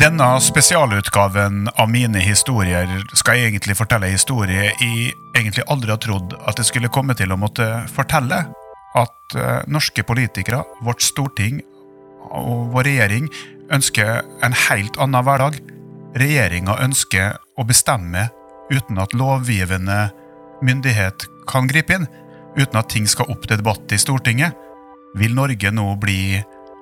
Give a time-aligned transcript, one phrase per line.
[0.00, 5.98] Denne spesialutgaven av mine historier skal jeg egentlig fortelle en historie jeg egentlig aldri har
[6.00, 8.38] trodd at jeg skulle komme til å måtte fortelle.
[8.96, 11.60] At eh, norske politikere, vårt storting
[12.32, 13.28] og vår regjering
[13.76, 15.60] ønsker en helt annen hverdag.
[16.16, 18.30] Regjeringa ønsker å bestemme
[18.72, 20.06] uten at lovgivende
[20.64, 22.08] myndighet kan gripe inn.
[22.56, 24.56] Uten at ting skal opp til debatt i Stortinget.
[25.20, 26.40] Vil Norge nå bli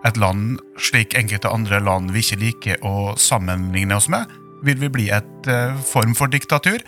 [0.09, 4.27] et land slik enkelte andre land vi ikke liker å sammenligne oss med?
[4.67, 6.83] Vil vi bli et eh, form for diktatur?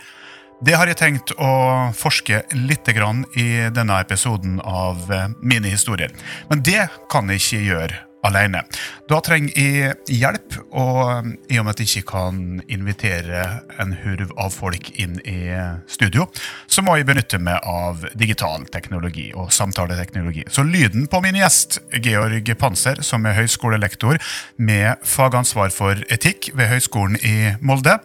[0.61, 1.51] Det har jeg tenkt å
[1.97, 6.11] forske litt i denne episoden av eh, mine historier.
[6.49, 8.63] Men det kan jeg ikke gjøre alene.
[9.09, 13.43] Da trenger jeg hjelp, og i og med at jeg ikke kan invitere
[13.81, 15.49] en hurv av folk inn i
[15.91, 16.27] studio,
[16.71, 20.45] så må jeg benytte meg av digital teknologi og samtaleteknologi.
[20.51, 24.21] Så lyden på min gjest, Georg Panser, som er høyskolelektor
[24.61, 27.97] med fagansvar for etikk ved Høgskolen i Molde,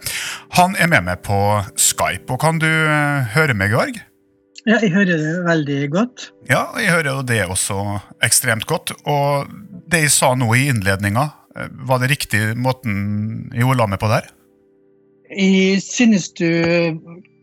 [0.57, 1.39] han er med meg på
[1.77, 2.27] Skype.
[2.33, 2.69] Og kan du
[3.33, 4.03] høre meg, Georg?
[4.67, 6.23] Ja, jeg hører det veldig godt.
[6.49, 7.77] Ja, jeg hører jo det også
[8.25, 8.91] ekstremt godt.
[9.07, 9.47] Og
[9.91, 11.29] det jeg sa nå i innledninga,
[11.87, 14.27] var det riktig måten jeg ordla meg på der?
[15.27, 16.47] Jeg synes du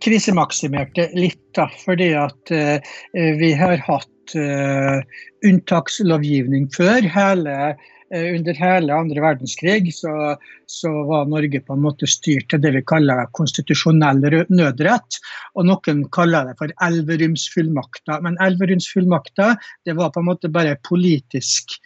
[0.05, 2.95] krisemaksimerte litt, da, fordi at uh,
[3.41, 5.01] vi har hatt uh,
[5.47, 7.05] unntakslovgivning før.
[7.15, 10.35] Hele, uh, under hele andre verdenskrig så,
[10.71, 15.21] så, var Norge på en måte styrt til det vi kaller konstitusjonell nødrett.
[15.57, 18.21] Og noen kaller det for Elverumsfullmakta.
[18.25, 19.55] Men Elverumsfullmakta
[19.93, 21.79] var på en måte bare politisk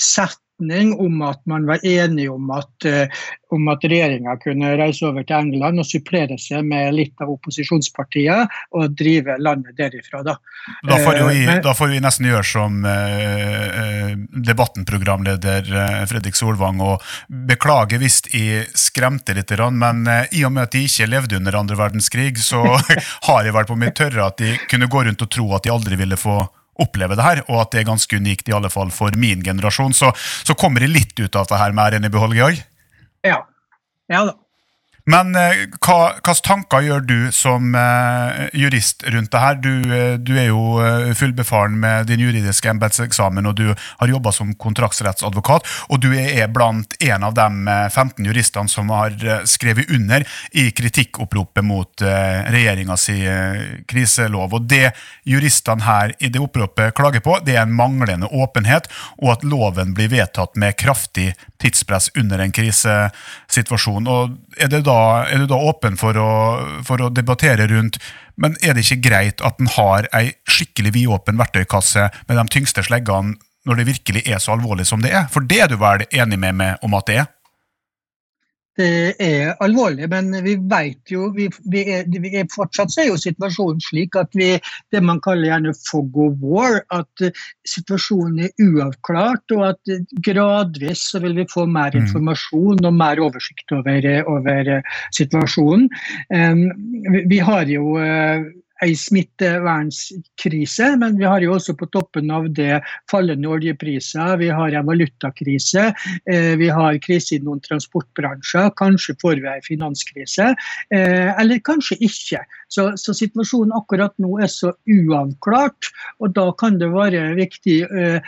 [0.00, 5.36] setning om at man var enig om at, uh, at regjeringa kunne reise over til
[5.38, 10.22] England og supplere seg med litt av opposisjonspartiet og drive landet derifra.
[10.26, 10.36] Da,
[10.84, 14.12] da, får, vi, uh, da får vi, nesten gjøre som uh,
[14.50, 15.72] Debatten-programleder
[16.10, 17.04] Fredrik Solvang og
[17.48, 21.80] beklage hvis jeg skremte litt, men i og med at de ikke levde under andre
[21.80, 22.62] verdenskrig, så
[23.28, 25.74] har jeg vært på mitt tørre at de kunne gå rundt og tro at de
[25.74, 26.40] aldri ville få
[26.82, 29.96] oppleve det her, og at det er ganske unikt i alle fall for min generasjon.
[29.96, 32.36] Så, så kommer det litt ut av det her med æren i behold?
[33.26, 33.42] Ja.
[34.10, 34.36] Ja da.
[35.08, 39.56] Men eh, hva hvilke tanker gjør du som eh, jurist rundt det her?
[39.62, 44.32] Du, eh, du er jo eh, fullbefaren med din juridiske embetseksamen, og du har jobba
[44.34, 45.66] som kontraktsrettsadvokat.
[45.88, 47.48] Og du er blant en av de
[47.90, 53.16] 15 eh, juristene som har eh, skrevet under i kritikkoppropet mot regjeringa si
[53.88, 54.54] kriselov.
[54.56, 54.92] Og det
[55.28, 58.88] juristene her i det oppropet klager på, det er en manglende åpenhet,
[59.20, 62.52] og at loven blir vedtatt med kraftig tidspress under en
[63.50, 64.06] krisesituasjon.
[64.06, 66.30] Og er, da, er du da åpen for å,
[66.86, 67.98] for å, debattere rundt
[68.40, 72.84] Men er det ikke greit at en har ei skikkelig vidåpen verktøykasse med de tyngste
[72.86, 73.36] sleggene
[73.68, 75.26] når det virkelig er så alvorlig som det er?
[75.28, 77.28] For det er du vel enig med meg om at det er?
[78.80, 83.10] Det er alvorlig, men vi vet jo vi, vi er, vi er, Fortsatt så er
[83.10, 84.50] jo situasjonen slik at vi
[84.94, 90.00] det man kaller gjerne fog of war, at uh, situasjonen er uavklart, og at uh,
[90.26, 92.04] gradvis så vil vi få mer mm.
[92.04, 94.72] informasjon og mer oversikt over, over
[95.16, 95.88] situasjonen.
[96.30, 97.94] Vi, vi, har jo
[98.84, 102.80] ei smittevernskrise, men vi har jo også på toppen av det
[103.10, 105.90] fallende oljepriser, vi har en valutakrise,
[106.30, 110.52] eh, vi har krise i noen transportbransjer, kanskje får vi en finanskrise,
[110.94, 112.44] eh, eller kanskje ikke.
[112.70, 118.20] Så, så, situasjonen akkurat nå er så uavklart, og da kan det være viktig eh,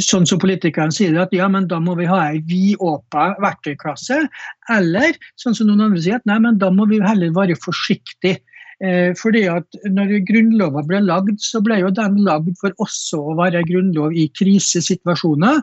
[0.00, 4.22] sånn som politikerne sier, at ja, men da må vi ha ei vidåpen verktøyklasse.
[4.72, 8.40] Eller sånn som noen andre sier, at nei, men da må vi heller være forsiktige.
[8.84, 13.36] Eh, fordi at når Grunnloven ble lagd, så ble jo den lagd for også å
[13.38, 15.62] være grunnlov i krisesituasjoner.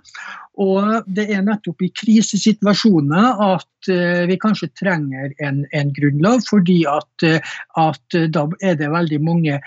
[0.64, 6.84] Og det er nettopp i krisesituasjoner at uh, vi kanskje trenger en, en grunnlov, fordi
[6.90, 9.58] at, uh, at, da er det veldig mange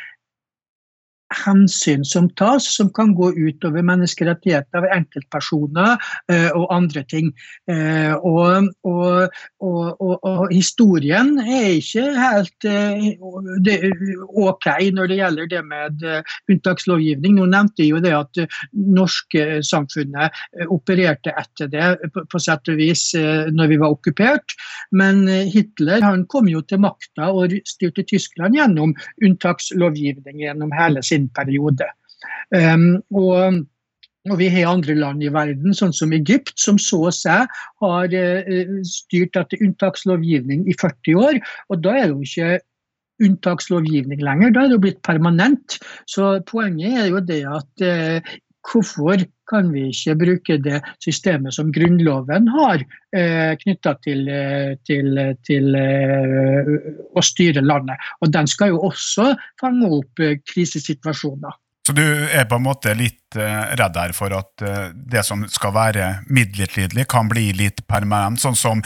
[1.35, 5.97] hensyn som tas, som kan gå utover menneskerettigheter ved enkeltpersoner
[6.33, 7.33] eh, og andre ting.
[7.71, 13.09] Eh, og, og, og, og, historien er ikke helt eh,
[13.67, 13.79] det,
[14.31, 17.37] ok når det gjelder det med eh, unntakslovgivning.
[17.39, 18.61] Nå nevnte jeg jo det at uh,
[18.97, 24.55] norske samfunnet uh, opererte etter det på, på sett og vis når vi var okkupert,
[24.97, 28.95] men Hitler han kom jo til makta og styrte Tyskland gjennom
[29.25, 31.89] unntakslovgivning gjennom hele sin sin periode.
[32.55, 33.65] Um, og
[34.27, 37.51] og vi har andre land i verden, sånn som Egypt, som så seg
[37.83, 41.39] har uh, styrt etter unntakslovgivning i 40 år.
[41.71, 45.79] Og da er det jo ikke unntakslovgivning lenger, da er det jo blitt permanent.
[46.11, 48.35] Så poenget er jo det at uh,
[48.67, 52.83] hvorfor kan vi ikke bruke det systemet som Grunnloven har
[53.17, 56.73] eh, knytta til, eh, til, til eh,
[57.17, 58.11] å styre landet.
[58.23, 61.63] Og den skal jo også fange opp eh, krisesituasjoner.
[61.87, 65.45] Så du er på en måte litt uh, redd her for at uh, det som
[65.47, 68.43] skal være midlertidig, kan bli litt permanent?
[68.43, 68.83] Sånn som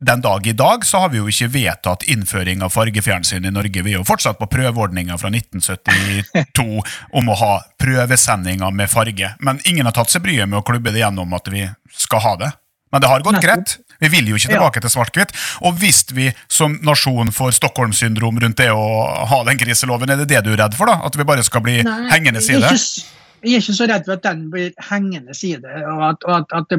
[0.00, 3.82] den dag i dag så har vi jo ikke vedtatt innføring av fargefjernsyn i Norge.
[3.82, 6.84] Vi er jo fortsatt på prøveordninga fra 1972
[7.18, 7.52] om å ha
[7.82, 9.32] prøvesendinger med farge.
[9.42, 12.34] Men ingen har tatt seg bryet med å klubbe det gjennom at vi skal ha
[12.44, 12.52] det.
[12.92, 13.76] Men det har gått greit.
[13.98, 14.84] Vi vil jo ikke tilbake ja.
[14.84, 15.34] til svart-hvitt.
[15.66, 18.86] Og hvis vi som nasjon får Stockholm-syndrom rundt det å
[19.28, 20.88] ha den kriseloven, er det det du er redd for?
[20.88, 21.02] da?
[21.04, 22.70] At vi bare skal bli Nei, hengende i det?
[22.78, 26.54] Ikke, jeg er ikke så redd for at den blir hengende side, og at, at,
[26.58, 26.70] at,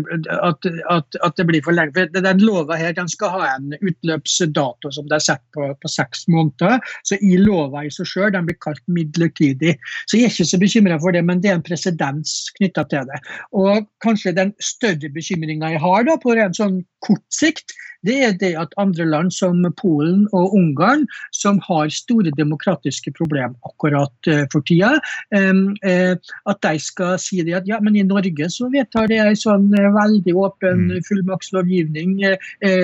[0.63, 1.94] det, at, det, blir for lenge.
[1.95, 5.91] For Den lova her den skal ha en utløpsdato som det er satt på, på
[5.91, 6.83] seks måneder.
[7.07, 9.77] Så i lova i seg sjøl blir kalt midlertidig.
[10.06, 13.07] Så jeg er ikke så bekymra for det, men det er en presedens knytta til
[13.07, 13.21] det.
[13.56, 17.75] Og kanskje den større bekymringa jeg har da, på en sånn kort sikt,
[18.07, 21.05] det er det at andre land som Polen og Ungarn,
[21.35, 24.93] som har store demokratiske problemer akkurat uh, for tida,
[25.35, 29.39] uh, at de skal si det at ja, men i Norge så vedtar det en
[29.39, 31.03] sånn uh, veldig åpen mm.
[31.09, 32.15] fullmaktslovgivning,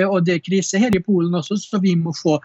[0.09, 2.37] og det er krise her i Polen også, så vi må få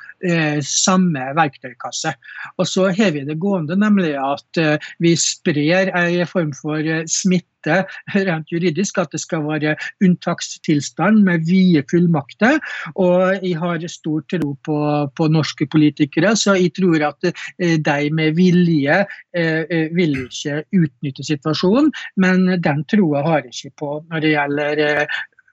[0.65, 2.13] samme verktøykasse.
[2.59, 4.61] Og så har vi det gående, nemlig at
[5.03, 7.85] vi sprer en form for smitte vite
[8.27, 12.59] rent juridisk at det skal være unntakstilstand med vide fullmakter.
[12.97, 14.79] Og jeg har stor tro på,
[15.17, 19.05] på norske politikere, så jeg tror at eh, de med vilje
[19.35, 21.91] eh, eh, vil ikke utnytte situasjonen.
[22.17, 25.07] Men den troa har jeg ikke på når det gjelder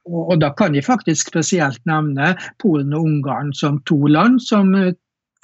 [0.08, 2.30] og da kan jeg faktisk spesielt nevne
[2.64, 4.72] Polen og Ungarn som to land som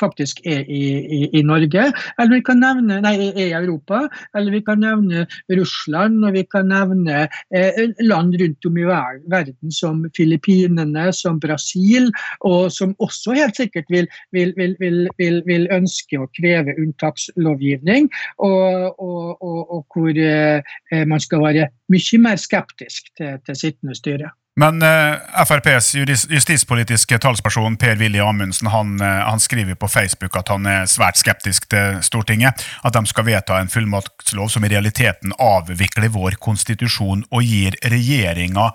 [0.02, 1.86] faktisk er i, i, i, Norge.
[2.20, 4.04] Eller vi kan nevne, nei, er i Europa.
[4.38, 7.26] Eller vi kan nevne Russland, og vi kan nevne
[7.56, 12.12] eh, land rundt om i verden som Filippinene, som Brasil,
[12.42, 18.10] og som også helt sikkert vil, vil, vil, vil ønske å kreve unntakslovgivning.
[18.44, 23.98] Og, og, og, og hvor eh, man skal være mye mer skeptisk til, til sittende
[23.98, 24.34] styre.
[24.56, 25.96] Men uh, eh, FrPs
[26.30, 31.66] justispolitiske talsperson Per-Willy Amundsen han, uh, han, skriver på Facebook at han er svært skeptisk
[31.74, 32.62] til Stortinget.
[32.86, 38.70] At de skal vedta en fullmaktslov som i realiteten avvikler vår konstitusjon og gir regjeringa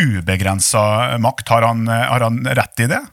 [0.00, 1.52] ubegrensa makt.
[1.52, 3.04] Har han, uh, har han rett i det?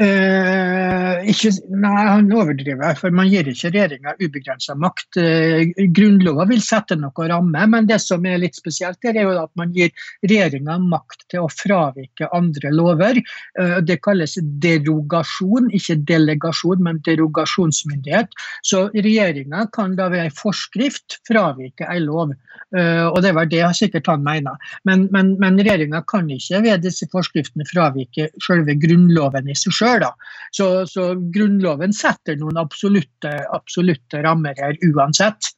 [0.00, 5.18] Eh, ikke, nei, han overdriver, for man gir ikke regjeringa ubegrensa makt.
[5.20, 9.52] Eh, Grunnlova vil sette noe ramme, men det som er litt spesielt, er jo at
[9.60, 9.92] man gir
[10.24, 13.20] regjeringa makt til å fravike andre lover.
[13.60, 18.32] Eh, det kalles derogasjon, ikke delegasjon, men derogasjonsmyndighet.
[18.64, 22.32] Så regjeringa kan da ved en forskrift fravike en lov.
[22.72, 24.56] Eh, og det var det sikkert han mener.
[24.88, 30.06] Men, men, men regjeringa kan ikke ved disse forskriftene fravike selve Grunnloven i seg sjøl.
[30.52, 35.52] Så, så, Grunnloven setter noen absolutte, absolutte rammer her uansett.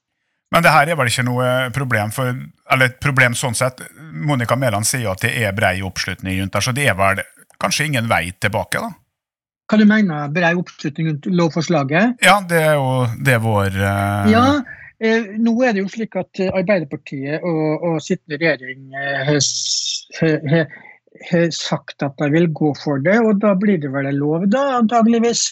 [0.54, 2.30] Men det her er vel ikke noe problem for
[2.70, 3.80] Eller et problem sånn sett.
[4.14, 7.24] Monica Mæland sier at det er brei oppslutning rundt der, så det er vel
[7.60, 8.92] kanskje ingen vei tilbake, da?
[9.64, 12.24] Hva du mener brei oppslutning rundt lovforslaget?
[12.24, 14.30] Ja, det er jo det vår uh...
[14.30, 14.46] Ja,
[15.04, 19.32] Eh, nå er det jo slik at Arbeiderpartiet og, og sittende regjering eh,
[20.20, 20.68] he, har
[21.54, 25.46] sagt at de vil gå for det, og da blir det vel lov, da, antageligvis.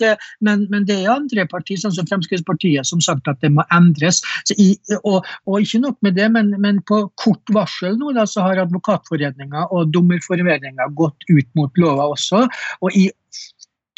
[0.45, 4.23] Men, men det er andre partier, sånn som Fremskrittspartiet, som sagt at det må endres.
[4.57, 8.47] I, og, og, ikke nok med det, men, men på kort varsel nå da, så
[8.47, 12.47] har Advokatforeninga og Dommerforeninga gått ut mot lova også.
[12.83, 13.15] og jeg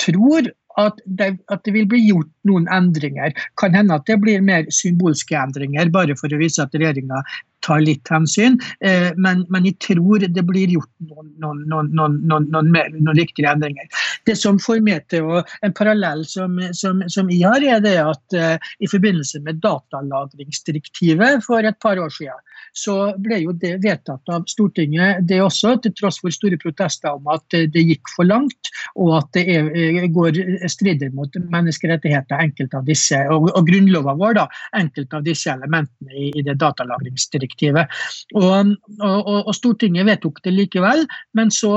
[0.01, 0.51] tror
[0.81, 3.35] at det, at det, vil bli gjort noen endringer.
[3.61, 7.23] Kan hende at det blir mer symbolske endringer, bare for å vise at regjeringa
[7.65, 8.59] tar litt hensyn.
[8.85, 12.21] Eh, men, men, jeg tror det blir gjort noen, noen, noen,
[12.53, 13.89] noen, viktige endringer.
[14.29, 15.27] Det som får meg til
[15.65, 21.45] En parallell som, som, som jeg har, er det at uh, i forbindelse med datalagringsdirektivet
[21.47, 22.41] for et par år siden,
[22.77, 27.29] så ble jo det vedtatt av Stortinget, det også, til tross for store protester om
[27.33, 30.41] at det gikk for langt, og at det er, eh, går
[30.73, 34.47] strider mot menneskerettigheter, enkelte av disse, og, og grunnloven vår, da,
[34.81, 37.54] enkelte av disse elementene i, i det datalagringsdirektivet.
[37.63, 41.05] Og, og, og, Stortinget vedtok det likevel,
[41.39, 41.73] men så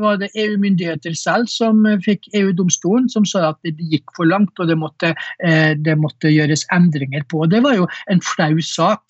[0.00, 4.70] var det EU-myndigheter selv som fikk EU-domstolen, som sa at det gikk for langt, og
[4.70, 5.12] det måtte,
[5.84, 7.44] det måtte gjøres endringer på.
[7.50, 9.02] Det var jo en flau sak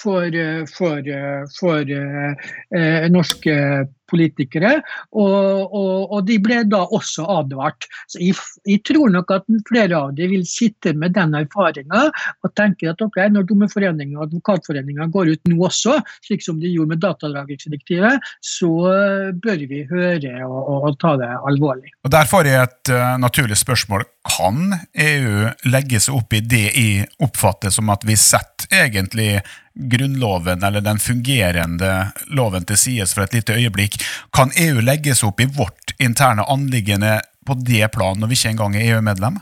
[0.00, 0.32] for,
[0.72, 1.04] for,
[1.58, 1.92] for,
[2.72, 7.86] for norske politikere, og, og, og, de ble da også advart.
[8.10, 8.36] Så jeg,
[8.68, 13.02] jeg, tror nok at flere av dem vil sitte med den erfaringa og tenke at
[13.04, 18.30] ok, når Dommerforeningen og Advokatforeningen går ut nå også, slik som de gjorde med datalagringsdirektivet,
[18.44, 18.70] så
[19.42, 21.94] bør vi høre og, og, ta det alvorlig.
[22.04, 24.04] Og Der får jeg et uh, naturlig spørsmål.
[24.26, 29.40] Kan EU legge seg opp i det jeg oppfatter som at vi setter egentlig
[29.74, 33.99] Grunnloven eller den fungerende loven til sides for et lite øyeblikk.
[34.36, 38.76] Kan EU legges opp i vårt interne anliggende på det plan når vi ikke engang
[38.76, 39.40] er EU-medlem?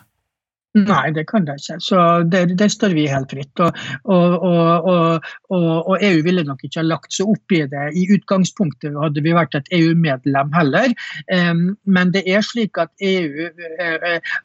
[0.76, 1.78] Nei, det kan det ikke.
[1.82, 3.62] Så det, det står vi helt fritt.
[3.64, 7.86] Og, og, og, og, EU ville nok ikke ha lagt seg opp i det.
[7.96, 10.92] I utgangspunktet hadde vi vært et EU-medlem heller.
[11.88, 14.36] Men det er slik at EU eh, eh,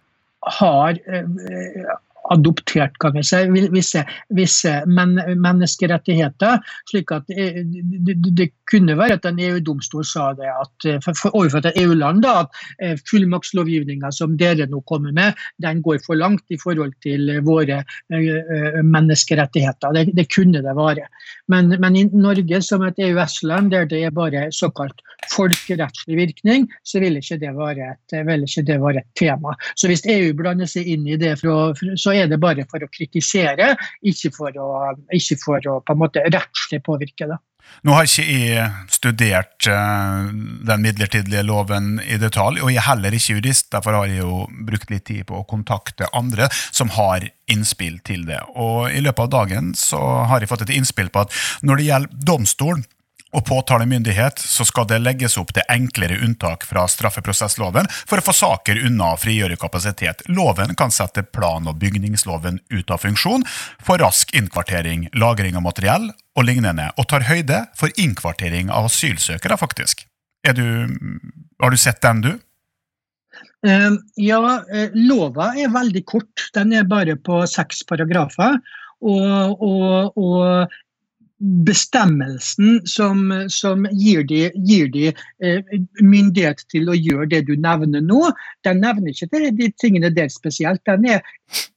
[0.60, 1.93] har eh,
[2.32, 3.42] adoptert kan vi si,
[3.74, 4.03] visse,
[4.36, 6.60] visse men, menneskerettigheter.
[6.92, 7.63] slik at det,
[8.08, 12.50] det, det, kunne være at en EU-domstol sa det at, for, overfor et EU-land at
[12.82, 17.84] eh, fullmaktslovgivninga som dere nå kommer med, den går for langt i forhold til våre
[18.10, 19.94] menneskerettigheter.
[19.94, 21.06] Det, det, kunne det være.
[21.51, 27.01] Men, men, i Norge som et EØS-land der det er bare såkalt folkerettslig virkning, så
[27.03, 29.53] vil ikke det være et, ikke det være et tema.
[29.75, 32.91] Så hvis EU blander seg inn i det, fra, så er det bare for å
[32.91, 34.70] kritisere, ikke for å,
[35.13, 37.39] ikke for å på en måte rettslig påvirke det.
[37.84, 40.29] Nå har ikke jeg studert uh,
[40.67, 43.70] den midlertidige loven i detalj, og jeg er heller ikke jurist.
[43.74, 48.27] Derfor har jeg jo brukt litt tid på å kontakte andre som har innspill til
[48.29, 48.39] det.
[48.55, 51.89] Og I løpet av dagen så har jeg fått et innspill på at når det
[51.89, 52.86] gjelder domstolen,
[53.33, 58.35] og påtalemyndighet så skal det legges opp til enklere unntak fra straffeprosessloven for å få
[58.37, 60.23] saker unna og frigjøre kapasitet.
[60.29, 63.45] Loven kan sette plan- og bygningsloven ut av funksjon
[63.83, 69.57] for rask innkvartering, lagring av materiell og lignende, og tar høyde for innkvartering av asylsøkere,
[69.57, 70.05] faktisk.
[70.43, 70.65] Du,
[71.61, 72.33] har du sett den, du?
[73.63, 76.49] Uh, ja, uh, lova er veldig kort.
[76.55, 78.59] Den er bare på seks paragrafer.
[79.03, 80.75] Og, og, og,
[81.43, 85.09] bestemmelsen som, som gir de, gir de
[85.43, 88.21] eh, myndighet til å gjøre det du nevner nå,
[88.63, 90.83] den nevner ikke de, de tingene der spesielt.
[90.88, 91.33] Den er,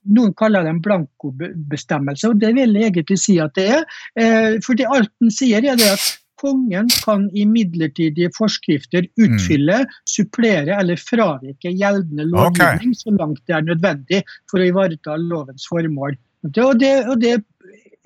[0.07, 3.83] noen kaller det en blankobestemmelse, og det vil jeg egentlig si at det er.
[4.19, 6.07] Eh, for det alt den sier, er det at
[6.37, 9.95] Kongen kan i midlertidige forskrifter utfylle, mm.
[10.05, 12.99] supplere eller fravike gjeldende lovgivning okay.
[12.99, 16.13] så langt det er nødvendig for å ivareta lovens formål.
[16.45, 17.39] Og det, og det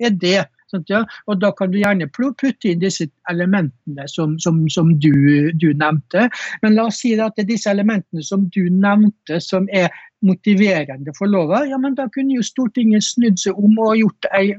[0.00, 0.38] er det
[0.72, 1.02] Sånn, ja?
[1.28, 6.28] Og da kan du gjerne putte inn disse elementene som, som, som du, du, nevnte.
[6.62, 11.12] Men la oss si at det er disse elementene som du nevnte, som er motiverende
[11.18, 14.52] for lova, ja, men da kunne jo Stortinget snudd seg om og gjort ei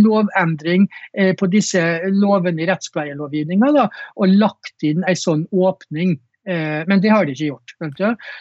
[0.00, 1.82] lovendring eh, på disse
[2.14, 3.84] lovene i rettspleielovgivninga,
[4.16, 6.16] og lagt inn ei sånn åpning
[6.46, 7.74] men det har de ikke gjort.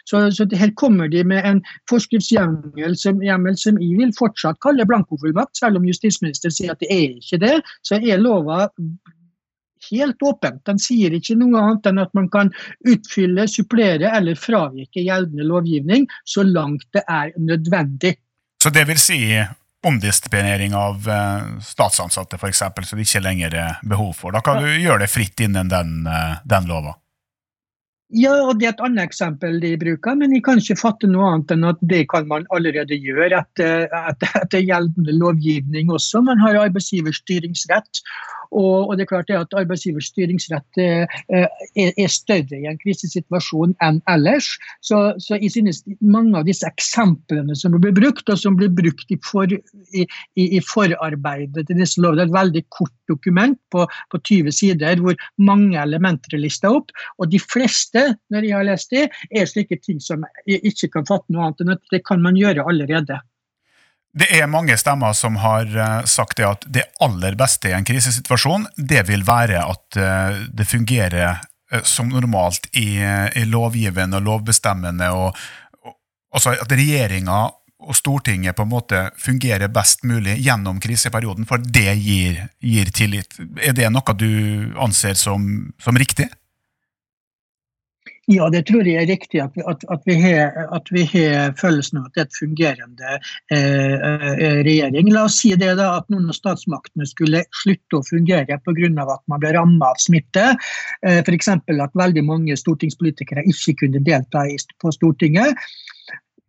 [0.08, 1.60] Så, så her kommer de med en
[1.92, 3.20] forskriftshjemmel som,
[3.60, 7.56] som jeg vil fortsatt kalle blankofullmakt, selv om justisministeren sier at det er ikke det.
[7.84, 8.70] Så er lova
[9.92, 10.62] helt åpent.
[10.66, 12.52] Den sier ikke noe annet enn at man kan
[12.88, 18.16] utfylle, supplere eller fravike gjeldende lovgivning så langt det er nødvendig.
[18.64, 19.22] Så det vil si
[19.88, 24.36] omdisponering av eh, statsansatte f.eks., så det ikke lenger er behov for.
[24.36, 26.98] Da kan du gjøre det fritt innen den, eh, den lova?
[28.10, 31.28] Ja, og Det er et annet eksempel de bruker, men jeg kan ikke fatte noe
[31.30, 36.24] annet enn at det kan man allerede gjøre etter, etter, etter gjeldende lovgivning også.
[36.26, 38.02] Man har arbeidsgivers styringsrett.
[38.52, 43.76] Og, og, det er klart at Arbeidsgivers styringsrett eh, er, er, større i en krisesituasjon
[43.86, 44.50] enn ellers.
[44.86, 49.14] Så, så, jeg synes mange av disse eksemplene som blir brukt, og som blir brukt
[49.14, 49.54] i, for,
[49.94, 55.04] i, i, forarbeidet til disse lovene, er et veldig kort dokument på, på 20 sider
[55.04, 56.94] hvor mange elementer er lista opp.
[57.22, 61.10] Og de fleste, når jeg har lest det, er slike ting som jeg ikke kan
[61.10, 63.22] fatte noe annet enn at det kan man gjøre allerede.
[64.14, 67.86] Det er mange stemmer som har eh, sagt det at det aller beste i en
[67.86, 74.26] krisesituasjon, det vil være at eh, det fungerer eh, som normalt i, i lovgivende og
[74.26, 75.38] lovbestemmende, og,
[75.86, 75.96] og
[76.34, 77.46] altså at regjeringa
[77.80, 83.38] og Stortinget på en måte fungerer best mulig gjennom kriseperioden, for det gir, gir tillit.
[83.62, 85.46] Er det noe du anser som,
[85.80, 86.28] som riktig?
[88.30, 89.40] Ja, det tror jeg er riktig.
[89.42, 93.14] At, at, at, vi, har, følelsen av at det er et fungerende
[93.56, 93.96] eh,
[94.46, 95.10] eh regjering.
[95.16, 98.92] La oss si det da, at noen av statsmaktene skulle slutte å fungere pga.
[99.16, 100.46] at man ble rammet av smitte.
[101.02, 101.50] Eh, F.eks.
[101.50, 104.46] at veldig mange stortingspolitikere ikke kunne delta
[104.78, 105.58] på Stortinget.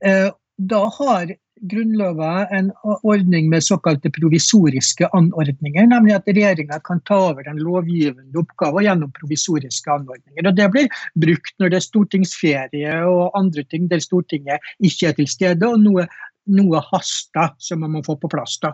[0.04, 0.28] Eh,
[0.60, 2.70] da har Grunnlova en
[3.02, 9.12] ordning med såkalte provisoriske anordninger, nemlig at regjeringa kan ta over den lovgivende oppgaven gjennom
[9.18, 10.48] provisoriske anordninger.
[10.48, 10.88] Og Det blir
[11.20, 15.84] brukt når det er stortingsferie og andre ting der Stortinget ikke er til stede, og
[15.84, 16.06] noe
[16.50, 18.58] noe haster som man må få på plass.
[18.62, 18.72] da.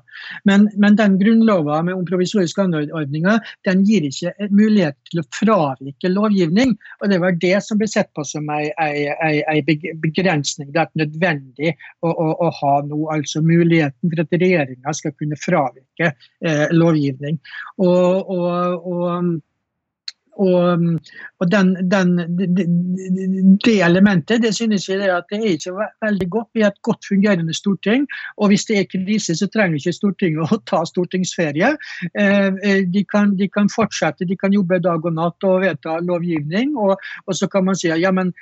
[0.49, 6.77] Men, men den grunnloven om provisoriske anordninger den gir ikke mulighet til å fravike lovgivning.
[7.01, 9.65] og Det var det som ble sett på som en
[10.03, 10.71] begrensning.
[10.73, 15.39] Det er nødvendig å, å, å, ha noe, altså muligheten for at regjeringa skal kunne
[15.41, 17.41] fravike eh, lovgivning.
[17.83, 19.37] og, og, og
[20.37, 20.85] og,
[21.41, 22.17] og den, den,
[23.65, 25.75] det elementet det synes jeg at det er ikke
[26.05, 26.49] veldig godt.
[26.57, 28.07] Har et godt fungerende storting.
[28.37, 31.73] Og hvis det er krise, så trenger ikke Stortinget å ta stortingsferie.
[32.13, 35.99] Eh, eh, de kan, de kan fortsette, de kan jobbe dag og natt og vedta
[36.05, 36.77] lovgivning.
[36.77, 38.33] Og, og så kan man si ja, men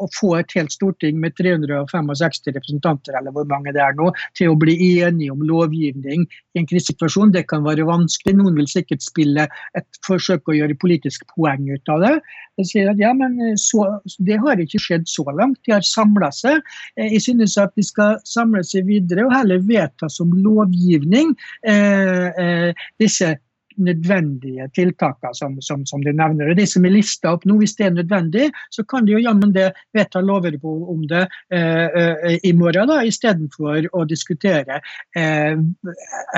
[0.00, 4.52] å få et helt storting med 365 representanter eller hvor mange det er nå, til
[4.52, 8.34] å bli enige om lovgivning i en krisesituasjon, det kan være vanskelig.
[8.38, 9.46] Noen vil sikkert spille
[9.78, 12.14] et forsøk å gjøre politisk poeng ut av det.
[12.60, 13.86] Jeg sier at ja, men eh, så,
[14.20, 15.60] Det har ikke skjedd så langt.
[15.66, 16.60] De har samla seg.
[16.96, 21.32] Eh, jeg synes at de skal samle seg videre og heller vedta som lovgivning
[21.68, 23.34] eh, eh, disse
[23.76, 26.50] nødvendige tiltakene som, som, som, du nevner.
[26.52, 29.22] Og De som er lista opp nå, hvis det er nødvendig, så kan de jo
[29.22, 34.80] jammen det vedta lover om det eh, eh, i morgen, da, istedenfor å diskutere
[35.16, 35.54] eh,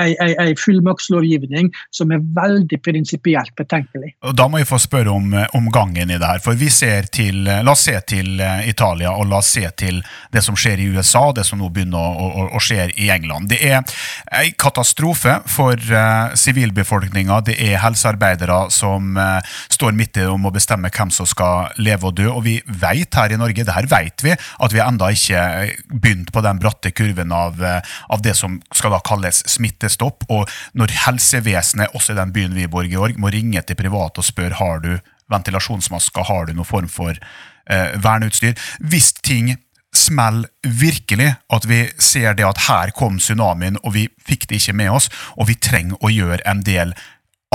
[0.01, 4.15] ei, fullmaktslovgivning som er veldig prinsipielt betenkelig.
[4.25, 6.39] Og Da må jeg få spørre om, om, gangen i det her.
[6.43, 10.01] for vi ser til, La oss se til eh, Italia og la oss se til
[10.33, 13.49] det som skjer i USA, det som nå begynner å, å, å skje i England.
[13.51, 17.45] Det er en katastrofe for eh, sivilbefolkningen beslutninger.
[17.45, 22.07] Det er helsearbeidere som uh, står midt i om å bestemme hvem som skal leve
[22.07, 22.29] og dø.
[22.29, 26.31] Og vi vet her i Norge, det her vet vi, at vi enda ikke begynt
[26.31, 30.25] på den bratte kurven av, uh, av, det som skal da kalles smittestopp.
[30.29, 34.21] Og når helsevesenet, også i den byen vi bor i, Georg, må ringe til private
[34.21, 34.95] og spørre har du
[35.31, 38.57] ventilasjonsmasker, har du noen form for uh, verneutstyr.
[38.79, 39.55] Hvis ting
[39.95, 44.77] smell virkelig at vi ser det at her kom tsunamien, og vi fikk det ikke
[44.81, 46.93] med oss, og vi trenger å gjøre en del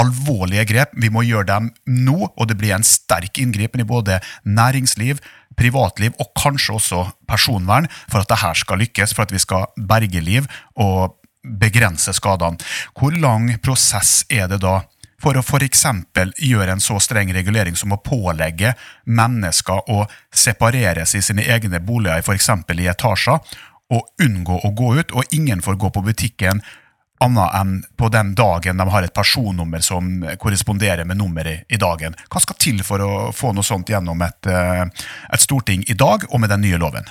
[0.00, 0.94] alvorlige grep.
[0.96, 5.20] Vi må gjøre dem nå, og det blir en sterk inngripen i både næringsliv,
[5.58, 10.22] privatliv og kanskje også personvern for at dette skal lykkes, for at vi skal berge
[10.24, 10.48] liv
[10.80, 12.60] og begrense skadene.
[12.96, 14.80] Hvor lang prosess er det da
[15.20, 15.84] for å f.eks.
[16.40, 18.72] gjøre en så streng regulering som å pålegge
[19.04, 22.48] mennesker å separeres i sine egne boliger, f.eks.
[22.72, 23.58] i etasjer,
[23.90, 26.62] og unngå å gå ut, og ingen får gå på butikken
[27.20, 30.08] annet enn på den dagen de har et personnummer som
[30.40, 32.16] korresponderer med nummeret i dagen.
[32.32, 34.84] Hva skal til for å få noe sånt gjennom et, eh,
[35.32, 37.08] et storting i dag og med den nye loven?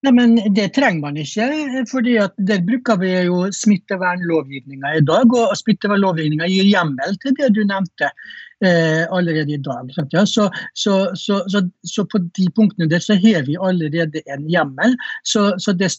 [0.00, 1.46] Nei, men Det trenger man ikke,
[1.90, 5.34] fordi at der bruker vi jo smittevernlovgivninga i dag.
[5.36, 8.08] Og smittevernlovgivninga gir hjemmel til det du nevnte
[8.64, 9.90] eh, allerede i dag.
[10.14, 11.42] Ja, så, så, så,
[11.84, 14.96] så, på de punktene der så har vi allerede en hjemmel.
[15.22, 15.90] Så, det,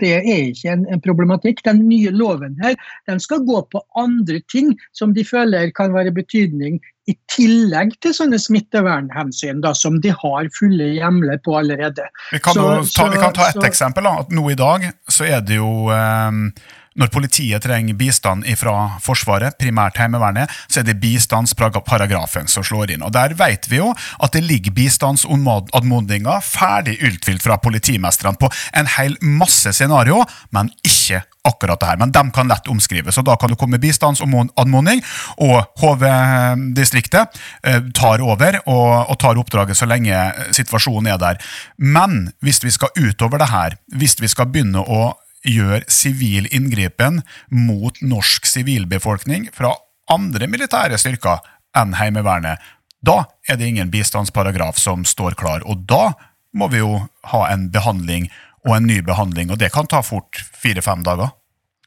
[0.00, 1.60] det er ikke en, en, problematikk.
[1.68, 6.16] Den nye loven her den skal gå på andre ting som de føler kan være
[6.16, 12.06] betydning i tillegg til sånne smittevernhensyn da, som de har fulle hjemler på allerede.
[12.32, 14.08] Vi kan, ta, vi kan ta et eksempel.
[14.08, 16.48] da, at Nå i dag så er det jo um
[16.98, 23.04] når politiet trenger bistand fra Forsvaret, primært Heimevernet, så er det bistandsparagrafen som slår inn.
[23.06, 28.90] Og Der vet vi jo at det ligger bistandsanmodninger ferdig utfylt fra politimestrene på en
[28.96, 30.22] hel masse scenario,
[30.54, 31.98] men ikke akkurat det her.
[32.00, 35.02] Men de kan lett omskrives, og da kan du komme med bistandsanmodning,
[35.44, 40.14] og HV-distriktet eh, tar over og, og, tar oppdraget så lenge
[40.56, 41.42] situasjonen er der.
[41.76, 45.12] Men hvis vi skal utover det her, hvis vi skal begynne å
[45.44, 49.74] gjør sivil inngripen mot norsk sivilbefolkning fra
[50.10, 51.44] andre militære styrker
[51.76, 52.60] enn Heimevernet,
[53.04, 55.64] da er det ingen bistandsparagraf som står klar.
[55.68, 56.14] Og da
[56.56, 57.02] må vi jo
[57.32, 58.30] ha en behandling
[58.64, 61.34] og en ny behandling, og det kan ta fort fire-fem dager.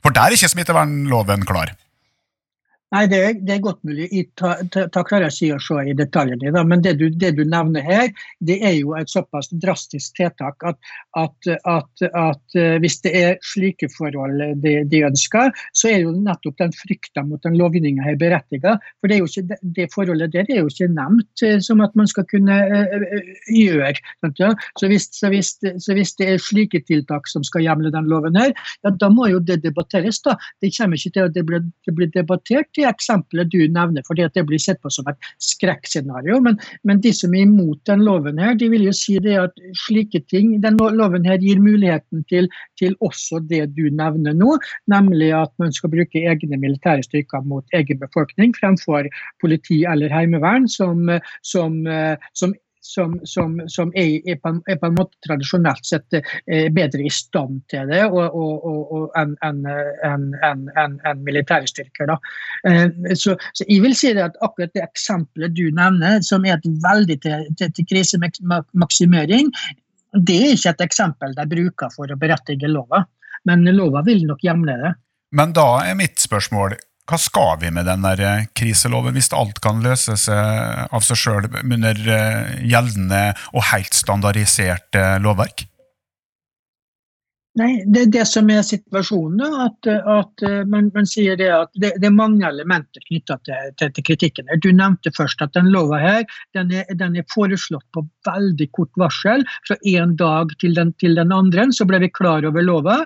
[0.04, 1.74] For der er ikke smittevernloven klar.
[2.96, 4.06] Nei, det er, det er, godt mulig.
[4.16, 4.62] Jeg tar,
[5.04, 6.54] klarer jeg ikke å se i detaljene.
[6.56, 6.62] Da.
[6.64, 8.14] Men det du, det du, nevner her,
[8.48, 10.78] det er jo et såpass drastisk tiltak at,
[11.20, 16.14] at, at, at eh, hvis det er slike forhold de, de, ønsker, så er jo
[16.16, 18.88] nettopp den frykta mot den lovgivninga her berettiget.
[19.02, 22.24] For det, ikke, det, forholdet der er jo ikke nevnt eh, som at man skal
[22.32, 23.20] kunne uh,
[23.52, 24.00] gjøre.
[24.80, 28.40] Så, hvis, så, hvis, så, hvis, det er slike tiltak som skal hjemle den loven
[28.40, 28.56] her,
[28.88, 30.24] ja, da må jo det debatteres.
[30.24, 30.40] da.
[30.64, 34.46] Det kommer ikke til bli, det blir debattert det eksempelet du nevner, fordi at det
[34.48, 36.40] blir sett på som et skrekkscenario.
[36.44, 39.64] Men, men, de som er imot den loven her, de vil jo si det at
[39.86, 44.58] slike ting Den loven her gir muligheten til, til også det du nevner nå,
[44.92, 49.10] nemlig at man skal bruke egne militære styrker mot egen befolkning fremfor
[49.42, 51.06] politi eller heimevern, som,
[51.46, 51.84] som,
[52.34, 52.56] som
[52.88, 57.06] som, som, som er, er, på en, er, på en, måte tradisjonelt sett eh, bedre
[57.06, 59.60] i stand til det enn en,
[60.48, 62.12] en, en, militære styrker.
[62.12, 62.18] Da.
[63.14, 67.20] så, så, jeg vil si at akkurat det eksempelet du nevner, som er et veldig
[67.24, 69.52] til, til, til krisemaksimering,
[70.18, 73.04] det er ikke et eksempel de bruker for å berettige lova.
[73.48, 74.94] Men lova vil nok hjemle det.
[75.36, 79.62] Men da er mitt spørsmål, hva skal vi med den der eh, kriseloven, hvis alt
[79.64, 85.64] kan løses av seg sjøl under eh, gjeldende og helt standardisert eh, lovverk?
[87.58, 89.42] Nei, Det er det som er situasjonen.
[89.66, 94.04] At, at man, man, sier det at det, det er mange elementer knytta til, til,
[94.06, 94.52] kritikken.
[94.62, 98.92] Du nevnte først at den lova her den er, den er foreslått på veldig kort
[99.02, 99.46] varsel.
[99.68, 101.66] Fra én dag til den, til den, andre.
[101.74, 103.00] Så ble vi klar over lova.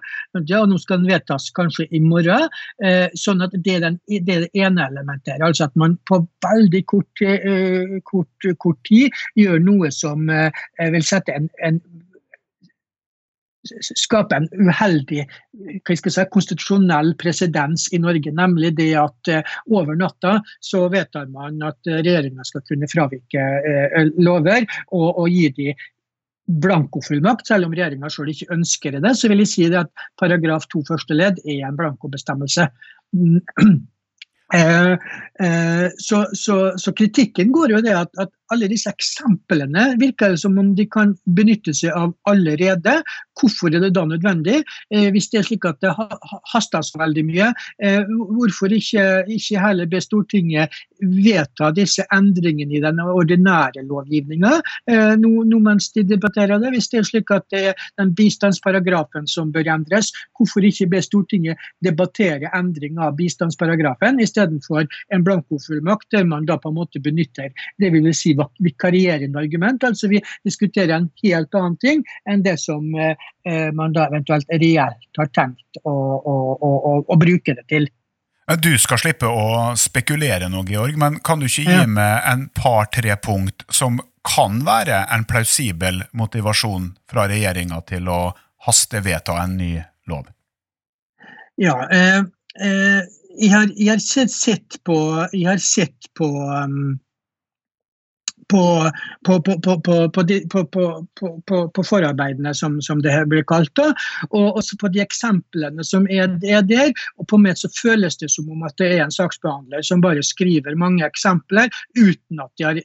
[0.52, 2.50] Ja, nå skal den vedtas kanskje i morgen.
[2.84, 5.38] Eh, sånn at det er, den, det er, det ene elementet.
[5.38, 10.52] her, Altså at man på veldig kort, eh, kort, kort tid gjør noe som eh,
[10.92, 11.80] vil sette en, en
[13.64, 15.26] skape en uheldig
[15.88, 18.34] si, konstitusjonell presedens i Norge.
[18.36, 24.12] Nemlig det at uh, over natta så vedtar man at regjeringa skal kunne fravike uh,
[24.22, 25.76] lover og, og, gi de
[26.62, 29.16] blankofullmakt, selv om regjeringa sjøl ikke ønsker det.
[29.16, 32.68] Så vil jeg si at paragraf to første ledd er en blankobestemmelse.
[34.52, 34.96] Uh,
[36.08, 40.58] så, så, så, kritikken går jo det at, at alle disse eksemplene virker det som
[40.60, 42.98] om de kan benytte seg av allerede.
[43.40, 44.62] Hvorfor er det da nødvendig?
[44.94, 45.94] Eh, hvis det er slik at det
[46.52, 47.52] haster så veldig mye,
[47.84, 54.54] eh, hvorfor ikke, ikke heller be Stortinget vedta disse endringene i den ordinære lovgivninga
[54.90, 56.74] eh, nå, nå, mens de debatterer det?
[56.76, 61.04] Hvis det er slik at det er den bistandsparagrafen som bør endres, hvorfor ikke be
[61.06, 67.52] Stortinget debattere endring av bistandsparagrafen istedenfor en blankofullmakt der man da på en måte benytter
[67.82, 68.34] det vil si
[68.64, 69.84] vikarierende argument.
[69.84, 73.16] Altså vi diskuterer en helt annen ting enn det som eh,
[73.78, 77.90] man da eventuelt reelt har tenkt å, å, å, å bruke det til.
[78.60, 83.16] Du skal slippe å spekulere nå, Georg, men kan du ikke gi meg en par-tre
[83.22, 88.20] punkt som kan være en plausibel motivasjon fra regjeringa til å
[88.66, 89.72] hastevedta en ny
[90.10, 90.28] lov?
[91.62, 92.20] Ja, eh,
[92.60, 93.02] eh,
[93.38, 94.98] jeg, har, jeg, har, sett på,
[95.32, 97.00] jeg har sett på um,
[98.50, 98.62] på,
[101.88, 103.74] forarbeidene, som, som, det blir kalt.
[103.78, 103.92] Da.
[104.32, 106.92] Og også på de eksemplene som er, er, der.
[107.18, 110.24] og På meg så føles det som om at det er en saksbehandler som bare
[110.26, 112.82] skriver mange eksempler uten at de har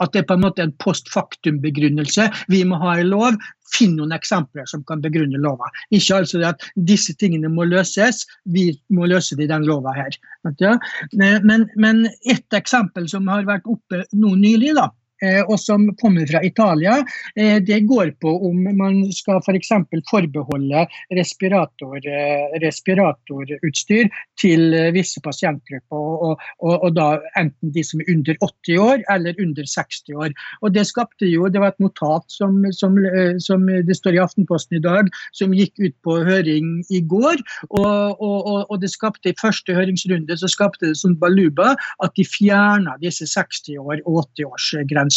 [0.00, 2.28] at det er på en måte en post factum-begrunnelse.
[2.52, 3.40] Vi må ha en lov.
[3.70, 5.68] Finn noen eksempler som kan begrunne lova.
[5.94, 10.16] Ikke altså at disse tingene må løses, vi må løse det i den lova her.
[11.14, 14.88] Men, men et eksempel som har vært oppe nå nylig, da,
[15.46, 17.00] og som kommer fra Italia.
[17.36, 19.72] Eh, det går på om man skal f.eks.
[19.90, 20.84] For forbeholde
[21.16, 25.96] respirator, eh, respiratorutstyr til visse pasientgrupper.
[26.00, 30.34] Og, og, og, da enten de som er under 80 år eller under 60 år.
[30.62, 32.96] Og Det skapte jo, det var et notat som, som,
[33.38, 37.42] som det står i Aftenposten i dag, som gikk ut på høring i går.
[37.70, 42.96] Og, og det skapte i første høringsrunde så skapte det som baluba at de fjerna
[43.02, 45.09] disse 60 år- og 80 års grensene.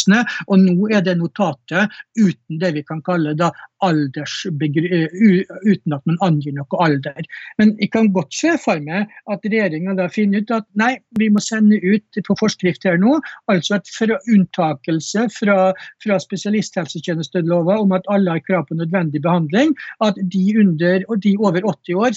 [0.48, 3.52] Og nå er det notatet uten det vi kan kalle da
[3.84, 7.26] uten at man angir noe alder.
[7.60, 11.40] Men jeg kan godt se for meg at regjeringa finner ut at nei, vi må
[11.44, 13.12] sende ut på forskrift her nå,
[13.52, 15.58] altså et fra unntakelse fra,
[16.04, 19.68] fra spesialisthelsetjenesteloven om at alle har krav på nødvendig behandling,
[20.04, 22.10] at de under og de over 80 år,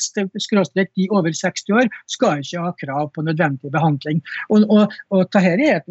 [0.48, 4.18] skråstrek de over 60 år, skal ikke ha krav på nødvendig behandling.
[4.50, 5.88] Og, og, og dette er et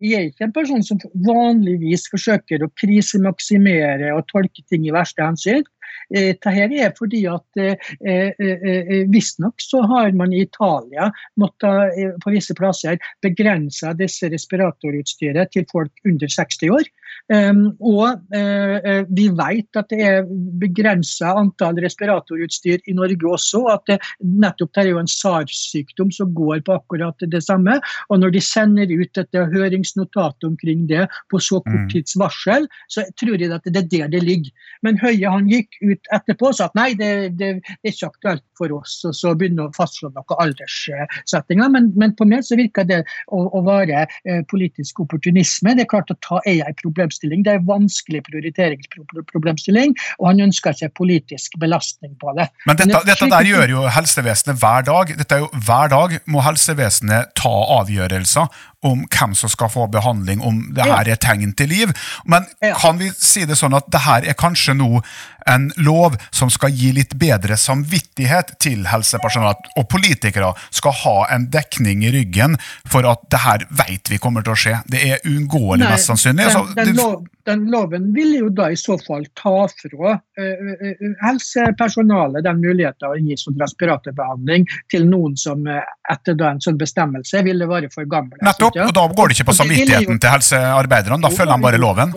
[0.00, 5.24] jeg er ikke en person som vanligvis forsøker å krisemaksimere og tolke ting i verste
[5.24, 5.70] hensikt.
[6.14, 12.20] Eh, dette er fordi at eh, eh, eh Visstnok så har man i Italia måttet
[12.22, 16.86] på visse plasser begrense disse respiratorutstyret til folk under 60 år.
[17.32, 20.28] Um, og uh, vi vet at det er
[20.60, 23.64] begrensa antall respiratorutstyr i Norge også.
[23.72, 27.78] at det, nettopp det er jo en SARS-sykdom som går på akkurat det samme.
[28.10, 31.90] Og når de sender ut dette høringsnotatet omkring det på så kort mm.
[31.92, 34.52] tids varsel, så tror jeg at det er der det ligger.
[34.86, 38.12] Men Høie han gikk ut etterpå og sa at nei, det, det, det er ikke
[38.12, 41.70] aktuelt for oss og så begynne å fastslå noen alderssettinger.
[41.72, 43.02] Men, men, på meg så virker det
[43.34, 45.74] å, å være eh, politisk opportunisme.
[45.76, 47.44] Det er klart å ta er en problemstilling.
[47.44, 52.48] Det er en vanskelig prioriteringsproblemstilling, og han ønsker seg politisk belastning på det.
[52.66, 55.12] Men dette, men dette der gjør jo helsevesenet hver dag.
[55.18, 58.48] Dette er jo Hver dag må helsevesenet ta avgjørelser
[58.86, 61.94] om hvem som skal få behandling, om det her er tegn til liv.
[62.24, 62.46] Men
[62.80, 65.02] kan vi si det sånn at det her er kanskje nå
[65.46, 71.46] en lov som skal gi litt bedre samvittighet til helsepersonell, og politikere skal ha en
[71.54, 74.76] dekning i ryggen for at det her vet vi kommer til å skje.
[74.90, 76.50] Det er uunngåelig, mest sannsynlig.
[76.50, 82.46] Altså, lov, den, loven vil jo da i så fall ta fra uh, uh, helsepersonalet
[82.46, 87.68] den muligheten å gi sånn respiratorbehandling til noen som etter da en sånn bestemmelse ville
[87.70, 88.38] være for gamle.
[88.44, 88.78] Nettopp!
[88.86, 92.16] og da går det ikke på samvittigheten til helsearbeiderne, da følger de bare loven?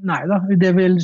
[0.00, 0.38] Nei da,
[0.72, 0.94] vil,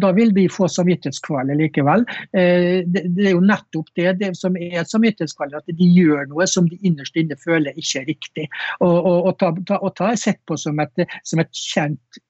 [0.00, 2.06] da vil de få samvittighetskvaler likevel.
[2.32, 6.68] Eh, det, er jo nettopp det, det som er samvittighetskvaler, at de gjør noe som
[6.70, 8.46] de innerst inne føler ikke er riktig.
[8.78, 12.20] Og, og, og ta, ta, og ta er sett på som et, som et kjent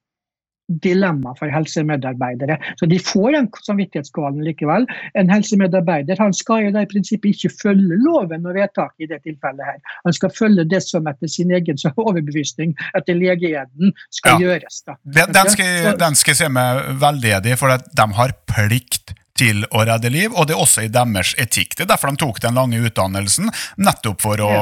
[0.83, 2.59] dilemma for helsemedarbeidere.
[2.79, 4.87] Så de får den samvittighetskvalen likevel.
[5.19, 9.23] En helsemedarbeider han skal jo da i prinsippet ikke følge loven og vedtaket i det
[9.27, 9.65] tilfellet.
[9.67, 9.97] her.
[10.07, 14.47] Han skal følge det som etter sin egen overbevisning etter legeeden skal ja.
[14.47, 14.83] gjøres.
[14.87, 14.97] Da.
[15.05, 19.65] Den, den, skal, den skal se meg veldig enig i, for de har plikt til
[19.71, 21.77] å redde liv, og det er også i deres etikk.
[21.77, 23.51] Det er derfor de tok den lange utdannelsen,
[23.81, 24.53] nettopp for å,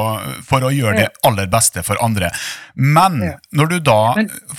[0.47, 2.31] for å gjøre det aller beste for andre.
[2.75, 3.21] Men
[3.55, 4.01] når du da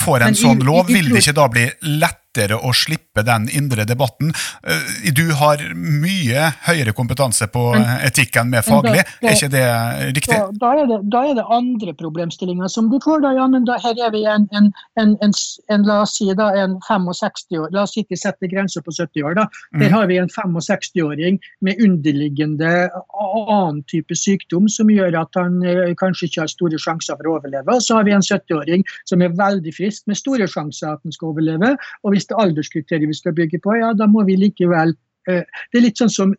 [0.05, 1.69] får en sånn lov, vil det ikke da bli
[2.01, 4.33] lett lettere å slippe den indre debatten.
[4.63, 7.75] Eh, du har mye høyere kompetanse på
[8.07, 9.67] etikk enn med faglig, er ikke det
[10.15, 10.37] riktig?
[10.37, 13.21] Da, da, er, det, da er, det, andre problemstillinger som du får.
[13.25, 16.79] da, Jan, da Her er vi en, en, en, en, la oss si da, en
[16.87, 19.35] 65 år, la oss ikke sette grenser på 70 år.
[19.35, 19.97] da, Der mm.
[19.97, 26.31] har vi en 65-åring med underliggende annen type sykdom som gjør at han eh, kanskje
[26.31, 27.75] ikke har store sjanser for å overleve.
[27.75, 31.15] Og så har vi en 70-åring som er veldig frisk med store sjanser at han
[31.15, 31.75] skal overleve.
[32.05, 34.93] og vi hvis det er alderskriteriet vi skal bygge på, ja, da må vi likevel
[35.29, 36.35] eh, det er litt sånn som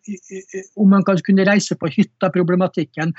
[0.81, 3.13] om man kan kunne reise på hytta-problematikken.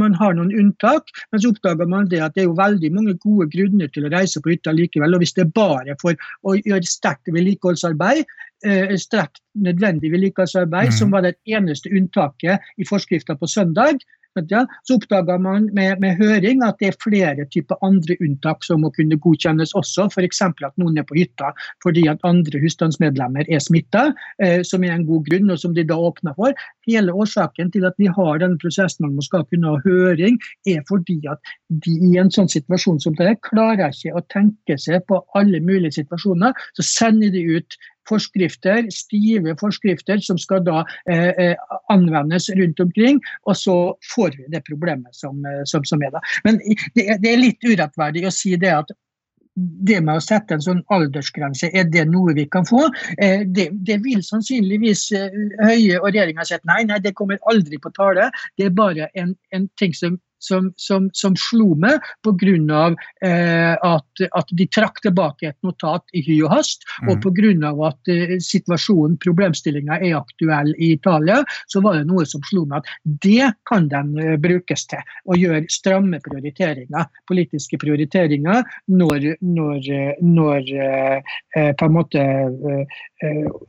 [0.00, 3.16] Man har noen unntak, men så oppdager man det at det er jo veldig mange
[3.22, 5.14] gode grunner til å reise på hytta likevel.
[5.14, 6.14] Og hvis det er bare for
[6.46, 8.22] å gjøre sterkt vedlikeholdsarbeid,
[8.66, 10.96] eh, sterkt nødvendig vedlikeholdsarbeid, mm.
[10.98, 14.02] som var det eneste unntaket i forskrifta på søndag,
[14.38, 18.90] så oppdaga man med, med, høring at det er flere typer andre unntak som må
[18.94, 20.06] kunne godkjennes også.
[20.06, 20.42] F.eks.
[20.42, 21.50] at noen er på hytta
[21.82, 24.12] fordi at andre husstandsmedlemmer er smitta,
[24.42, 26.54] eh, som er en god grunn, og som de da åpner for.
[26.86, 30.84] Hele årsaken til at vi har denne prosessen om man skal kunne ha høring, er
[30.88, 31.38] fordi at
[31.82, 35.98] de i en sånn situasjon som det klarer ikke å tenke seg på alle mulige
[36.00, 36.54] situasjoner.
[36.78, 43.20] Så sender de ut forskrifter, stive forskrifter som skal da eh, eh, anvendes rundt omkring.
[43.46, 43.76] Og så
[44.14, 46.24] får vi det problemet som, eh, som, som er da.
[46.46, 46.60] Men
[46.96, 48.92] det, det, er litt urettferdig å si det at
[49.60, 52.84] det med å sette en sånn aldersgrense, er det noe vi kan få?
[53.18, 57.80] Eh, det, det, vil sannsynligvis Høie og regjeringa si at nei, nei, det kommer aldri
[57.82, 58.30] på tale.
[58.56, 62.82] Det er bare en, en ting som som, som, som slo meg pga.
[63.26, 67.12] Eh, at, at de trakk tilbake et notat i hy og hast, mm.
[67.12, 67.72] og pga.
[67.90, 72.80] at eh, situasjonen, problemstillinga, er aktuell i Italia, så var det noe som slo meg
[72.80, 75.04] at det kan den eh, brukes til.
[75.30, 82.22] Å gjøre stramme prioriteringer, politiske prioriteringer, når, når, eh, når eh, eh, på en måte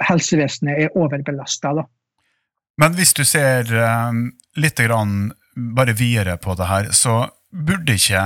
[0.08, 1.74] helsevesenet er overbelasta.
[2.82, 3.70] Men hvis du ser
[4.60, 5.32] litt grann
[5.76, 8.24] bare videre på det her, så burde ikke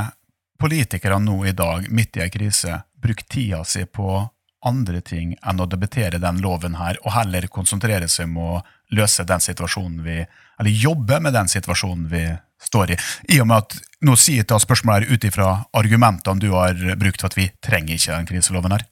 [0.62, 4.24] politikere nå i dag, midt i ei krise, bruke tida si på
[4.66, 8.64] andre ting enn å debattere den loven her, og heller konsentrere seg om å
[8.96, 10.24] løse den situasjonen vi
[10.56, 12.22] Eller jobbe med den situasjonen vi
[12.64, 12.98] står i.
[13.36, 13.74] I og med at
[14.08, 17.98] nå sier jeg spørsmålet her ut ifra argumentene du har brukt for at vi trenger
[17.98, 18.86] ikke den kriseloven her.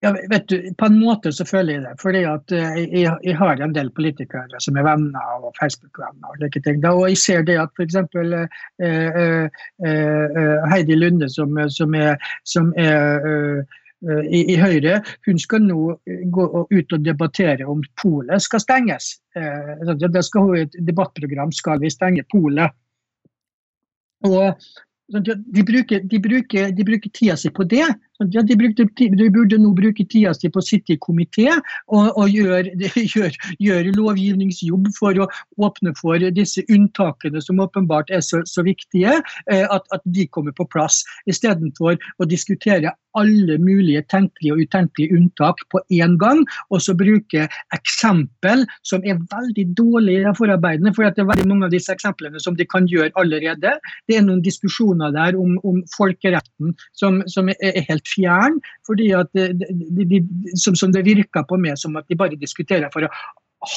[0.00, 1.94] Ja, vet du, På en måte så føler jeg det.
[2.02, 6.28] fordi at eh, jeg, jeg har en del politikere som er venner og Facebook-venner.
[6.30, 6.84] Og like ting.
[6.86, 7.96] Og jeg ser det at f.eks.
[7.96, 8.46] Eh,
[8.86, 9.50] eh,
[9.88, 12.14] eh, Heidi Lunde, som, som er,
[12.46, 13.76] som er eh,
[14.30, 15.96] i, i, Høyre, hun skal nå
[16.30, 19.16] gå ut og debattere om polet skal stenges.
[19.34, 22.70] Eh, det skal hun i et debattprogram skal vi stenge polet.
[25.08, 27.88] De bruker, de, bruker, de bruker, tida si på det.
[28.18, 32.08] Ja, de, brukte, de, burde nå bruke tida si på å sitte i komité og,
[32.18, 32.72] og gjøre,
[33.14, 35.28] gjør, gjør lovgivningsjobb for å
[35.62, 40.56] åpne for disse unntakene som åpenbart er så, så viktige, eh, at, at, de kommer
[40.56, 41.04] på plass.
[41.30, 47.46] Istedenfor å diskutere alle mulige tenkelige og utenkelige unntak på én gang, og så bruke
[47.74, 50.92] eksempel som er veldig dårlige i forarbeidene.
[50.96, 53.76] For det er veldig mange av disse eksemplene som de kan gjøre allerede.
[54.10, 59.30] Det er noen diskusjoner der om, om folkeretten som, som, er helt fjern, fordi at
[59.34, 60.22] de, de, de,
[60.58, 63.12] som, som det virka på meg som at de bare diskuterer for å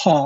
[0.01, 0.19] ha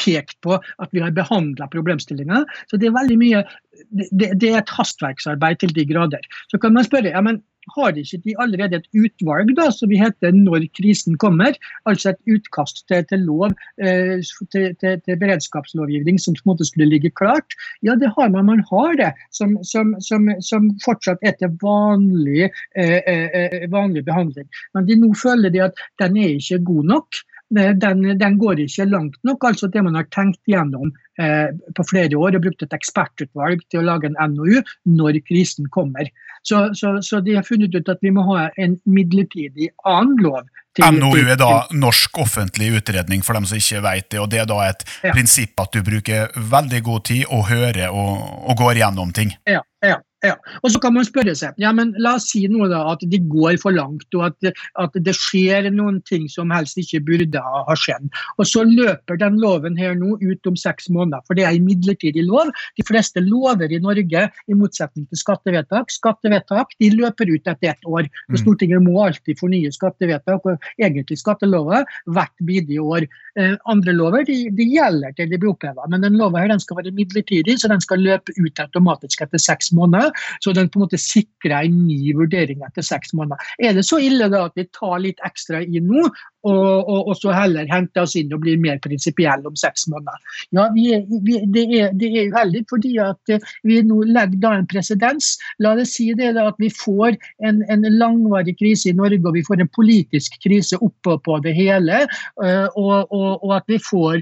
[0.00, 2.44] pekt på at vi har behandla problemstillinga.
[2.70, 3.42] Så det er veldig mye
[3.90, 6.22] det, det, er et hastverksarbeid til de grader.
[6.52, 9.92] Så kan man spørre ja, men har de ikke de allerede et utvalg da, som
[9.92, 11.56] heter når krisen kommer?
[11.88, 14.20] Altså et utkast til, til lov, eh,
[14.52, 17.56] til, til, til, beredskapslovgivning som på en måte skulle ligge klart?
[17.86, 18.50] Ja, det har man.
[18.50, 24.04] Man har det, som, som, som, som fortsatt er til vanlig, eh, eh, eh vanlig
[24.04, 24.48] behandling.
[24.76, 28.86] Men de nå føler de at den er ikke god nok den, den, går ikke
[28.88, 29.44] langt nok.
[29.44, 33.82] altså Det man har tenkt gjennom eh, på flere år og brukt et ekspertutvalg til
[33.82, 36.08] å lage en NOU når krisen kommer.
[36.42, 40.44] Så, så, så, de har funnet ut at vi må ha en midlertidig annen lov.
[40.74, 44.18] NOU er da norsk offentlig utredning, for dem som ikke vet det.
[44.20, 45.12] og Det er da et ja.
[45.14, 49.32] prinsipp at du bruker veldig god tid og hører og, og går gjennom ting.
[49.46, 50.00] Ja, ja.
[50.24, 50.34] Ja.
[50.62, 53.20] Og så kan man spørre seg ja, men la oss si noe da, at de
[53.30, 57.76] går for langt, og at, at, det skjer noen ting som helst ikke burde ha,
[57.78, 58.08] skjedd.
[58.38, 61.66] Og Så løper den loven her nå ut om seks måneder, for det er en
[61.66, 62.52] midlertidig lov.
[62.78, 67.88] De fleste lover i Norge, i motsetning til skattevedtak, skattevedtak de løper ut etter ett
[67.88, 68.08] år.
[68.30, 68.38] Mm.
[68.40, 71.84] Stortinget må alltid fornye skattevedtak og egentlig skattelover
[72.14, 73.08] hvert bidige år.
[73.38, 76.62] Eh, andre lover de, de, gjelder til de blir oppheva, men den loven her den
[76.62, 80.13] skal være midlertidig, så den skal løpe ut automatisk etter seks måneder.
[80.44, 83.40] Så den på en måte sikrer en ny vurdering etter seks måneder.
[83.58, 86.06] Er det så ille da at vi tar litt ekstra i nå,
[86.44, 90.20] og, og, og, så heller henter oss inn og blir mer prinsipielle om seks måneder.
[90.52, 90.90] Ja, vi
[91.24, 95.34] vi, det, er, det er uheldig fordi at eh, vi nå legger da en presedens.
[95.64, 99.38] La det si det da at vi får en, en, langvarig krise i Norge, og
[99.38, 102.04] vi får en politisk krise oppå på det hele.
[102.44, 104.20] Eh, og, og at vi får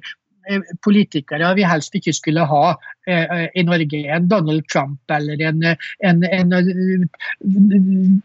[0.85, 2.63] politikere vi helst ikke skulle ha
[3.07, 4.03] eh, eh, i Norge.
[4.17, 5.65] En Donald Trump eller en,
[6.05, 6.55] en, en,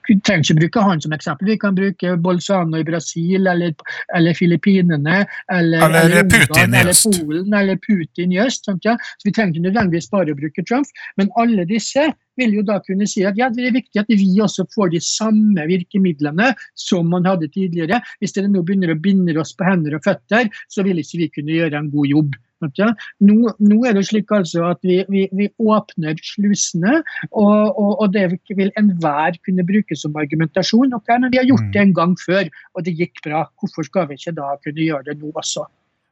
[0.07, 1.51] Vi trenger ikke bruke han som eksempel.
[1.51, 3.73] Vi kan bruke Bolzano i Brasil eller,
[4.15, 5.25] eller Filippinene.
[5.53, 7.05] Eller, eller, eller Putin i øst.
[7.07, 8.69] Eller Polen eller Putin i øst.
[8.83, 8.97] Ja?
[9.17, 12.79] Så Vi trenger ikke nødvendigvis bare å bruke Trump, men alle disse vil jo da
[12.85, 17.09] kunne si at ja, det er viktig at vi også får de samme virkemidlene som
[17.11, 18.01] man hadde tidligere.
[18.21, 21.31] Hvis dere nå begynner å binde oss på hender og føtter, så vil ikke vi
[21.39, 22.37] kunne gjøre en god jobb.
[22.57, 28.07] Nå, nå, er det slik altså at vi, vi, vi åpner slusene, og, og, og,
[28.15, 30.95] det vil enhver kunne bruke som argumentasjon.
[30.97, 33.45] Okay, men vi har gjort det en gang før, og det gikk bra.
[33.61, 35.67] Hvorfor skal vi ikke da kunne gjøre det nå også?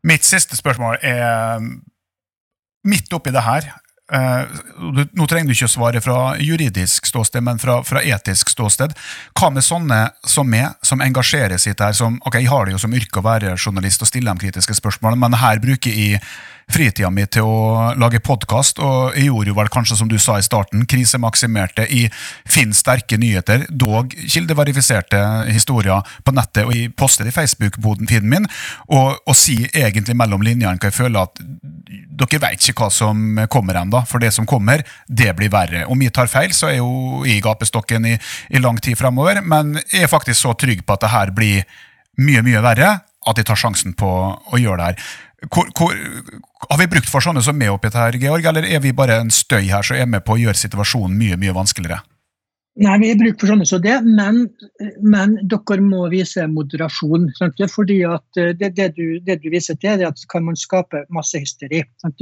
[0.05, 1.65] Mitt siste spørsmål er
[2.85, 3.71] midt oppi det her.
[4.05, 4.45] Uh,
[5.17, 8.93] nå trenger du ikke å svare fra juridisk ståsted, men fra, fra, etisk ståsted.
[9.33, 12.83] Hva med sånne som meg, som engasjerer sitt her, som ok, jeg har det jo
[12.85, 16.21] som yrke å være journalist og stille de kritiske spørsmålene, men her bruker jeg
[16.71, 20.37] fritida mi til å lage podkast, og jeg gjorde jo vel kanskje som du sa
[20.39, 22.05] i starten, krisemaksimerte i
[22.49, 28.49] Finn sterke nyheter, dog kildeverifiserte historier på nettet, og jeg poster i Facebook-feeden min,
[28.89, 31.41] og, og sier egentlig mellom linjene hva jeg føler at
[32.15, 35.85] dere vet ikke hva som kommer ennå, for det som kommer, det blir verre.
[35.91, 38.15] Om jeg tar feil, så er jo i gapestokken i,
[38.49, 41.67] i lang tid fremover, men jeg er faktisk så trygg på at det her blir
[42.21, 45.13] mye, mye verre at jeg tar sjansen på å gjøre det her.
[45.51, 45.93] Hvor, hvor,
[46.69, 49.31] har vi brukt for sånne som er oppi her, Georg, eller er vi bare en
[49.33, 52.01] støy her som er med på å gjøre situasjonen mye, mye vanskeligere?
[52.75, 54.41] Nei, vi bruker for sånne som det, men,
[54.99, 57.29] men, dere må vise moderasjon.
[57.37, 57.61] Sant?
[57.71, 61.05] fordi at eh, det, det, du, det, du, viser til, er at kan man skape
[61.15, 61.85] masse hysteri.
[62.03, 62.19] Sant?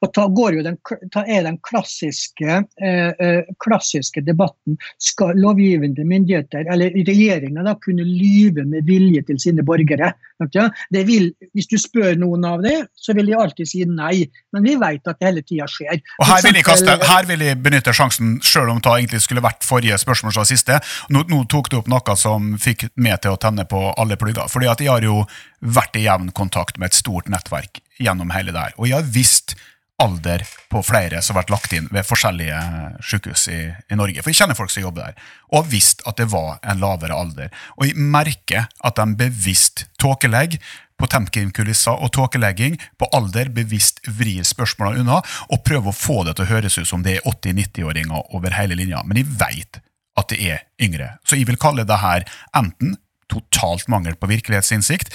[0.00, 0.24] Og ta,
[0.64, 0.78] den,
[1.12, 8.64] ta er den klassiske, eh, eh, klassiske debatten skal lovgivende myndigheter, eller regjeringa, kunne lyve
[8.64, 10.14] med vilje til sine borgere.
[10.40, 14.78] Vil, hvis du spør noen av det, så vil de alltid si nei, men vi
[14.80, 16.00] vet at det hele tida skjer.
[16.22, 19.66] Og her vil, kaste, her vil, de benytte sjansen, sjøl om det egentlig skulle vært
[19.66, 20.80] forrige forrige spørsmål som siste.
[21.10, 24.48] Nå, nå, tok du opp noe som fikk meg til å tenne på alle plugger.
[24.48, 25.26] fordi at jeg har jo
[25.60, 28.74] vært i jevn kontakt med et stort nettverk gjennom hele det her.
[28.78, 29.56] Og jeg har visst
[30.00, 32.60] alder på flere som har vært lagt inn ved forskjellige
[33.04, 33.58] sykehus i,
[33.90, 34.22] i, Norge.
[34.22, 35.18] For jeg kjenner folk som jobber der.
[35.50, 37.50] Og har visst at det var en lavere alder.
[37.76, 40.62] Og jeg merker at de bevisst tåkelegger
[41.00, 46.36] på Temkin-kulisser og tåkelegging på alder bevisst vrir spørsmålene unna og prøver å få det
[46.36, 49.02] til å høres ut som det er 80-90-åringer over hele linja.
[49.06, 49.80] Men jeg veit
[50.20, 51.14] at det er yngre.
[51.24, 52.26] Så jeg vil kalle det her
[52.56, 52.98] enten
[53.30, 55.14] totalt mangel på virkelighetsinnsikt,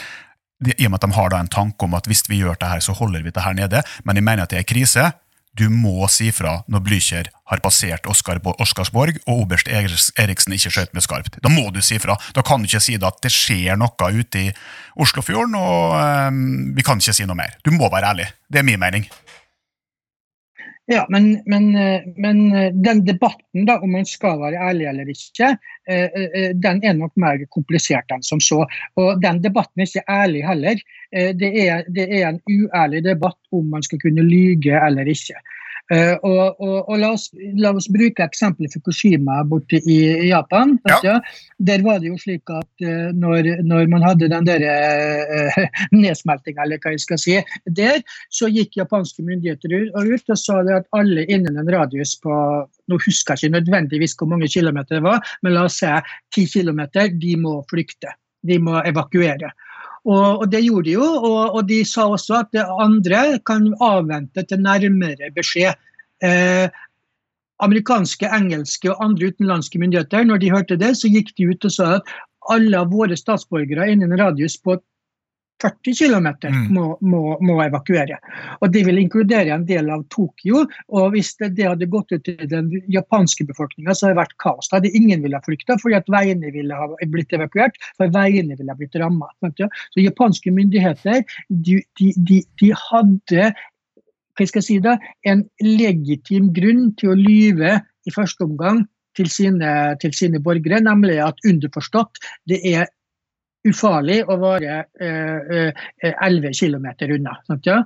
[0.63, 2.69] i og med at de har da en tanke om at hvis vi gjør det
[2.71, 5.09] her, så holder vi det her nede, men jeg mener at det er krise.
[5.55, 10.95] Du må si fra når Blücher har passert Oskar, Oscarsborg og oberst Eriksen ikke skjøt
[10.97, 11.37] med skarpt.
[11.43, 12.17] Da må du si fra.
[12.35, 14.51] Da kan du ikke si at det skjer noe ute i
[14.99, 16.41] Oslofjorden, og um,
[16.75, 17.55] vi kan ikke si noe mer.
[17.63, 18.27] Du må være ærlig.
[18.51, 19.07] Det er min mening.
[20.87, 25.09] Ja, men, men, eh, men, eh, den debatten da, om man skal være ærlig eller
[25.09, 25.55] ikke,
[25.89, 28.61] eh, den er nok mer komplisert enn som så.
[29.01, 30.83] Og den debatten er ikke ærlig heller.
[31.41, 35.41] Det er, det er en uærlig debatt om man skal kunne lyge eller ikke.
[35.93, 37.27] Uh, og, og, og la, oss,
[37.61, 39.97] la, oss, bruke eksempelet Fukushima borte i
[40.31, 40.73] Japan.
[41.05, 41.19] Ja.
[41.61, 44.65] Der var det jo slik at uh, når, når, man hadde den der
[45.35, 45.59] uh,
[45.93, 47.37] nedsmeltinga, eller hva jeg skal si,
[47.77, 48.01] der,
[48.33, 52.33] så gikk japanske myndigheter ut og sa at alle innen en radius på
[52.89, 55.93] nå husker jeg ikke nødvendigvis hvor mange kilometer det var, men la oss si
[56.33, 58.13] 10 kilometer, de må flykte.
[58.45, 59.49] De må evakuere.
[60.05, 64.43] Og, og, det gjorde de jo, og, og, de sa også at andre kan avvente
[64.45, 65.73] til nærmere beskjed.
[66.23, 66.69] Eh,
[67.65, 71.73] amerikanske, engelske og andre utenlandske myndigheter, når de hørte det, så gikk de ut og
[71.73, 72.13] sa at
[72.53, 74.77] alle våre statsborgere innen en radius på
[75.63, 76.63] 40 km mm.
[76.73, 78.17] må, må, må, evakuere.
[78.59, 80.65] Og Det vil inkludere en del av Tokyo.
[80.91, 84.35] og Hvis det, det hadde gått ut til den japanske befolkninga, så hadde det vært
[84.43, 84.69] kaos.
[84.69, 88.57] Da hadde ingen ville ha flykta fordi at veiene ville ha blitt evakuert, for veiene
[88.57, 89.29] ville ha blitt ramma.
[89.45, 93.53] Så japanske myndigheter de, de, de, de hadde
[94.35, 98.83] hva skal jeg si da, en legitim grunn til å lyve i første omgang
[99.15, 102.19] til sine, til sine borgere, nemlig at underforstått
[102.51, 102.89] det er
[103.69, 106.87] ufarlig å være eh, 11 eh, km
[107.17, 107.35] unna.
[107.47, 107.81] Sant, ja?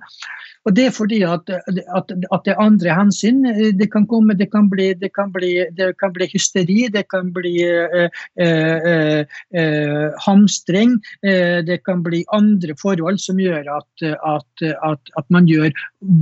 [0.68, 3.42] Og Det er fordi at, at, at, det er andre hensyn.
[3.80, 7.32] Det kan, komme, det kan, bli, det kan, bli, det kan bli, hysteri, det kan
[7.34, 8.10] bli eh,
[8.44, 9.24] eh,
[9.56, 10.98] eh, hamstring.
[11.24, 14.10] Eh, det kan bli andre forhold som gjør at,
[14.84, 15.72] at man gjør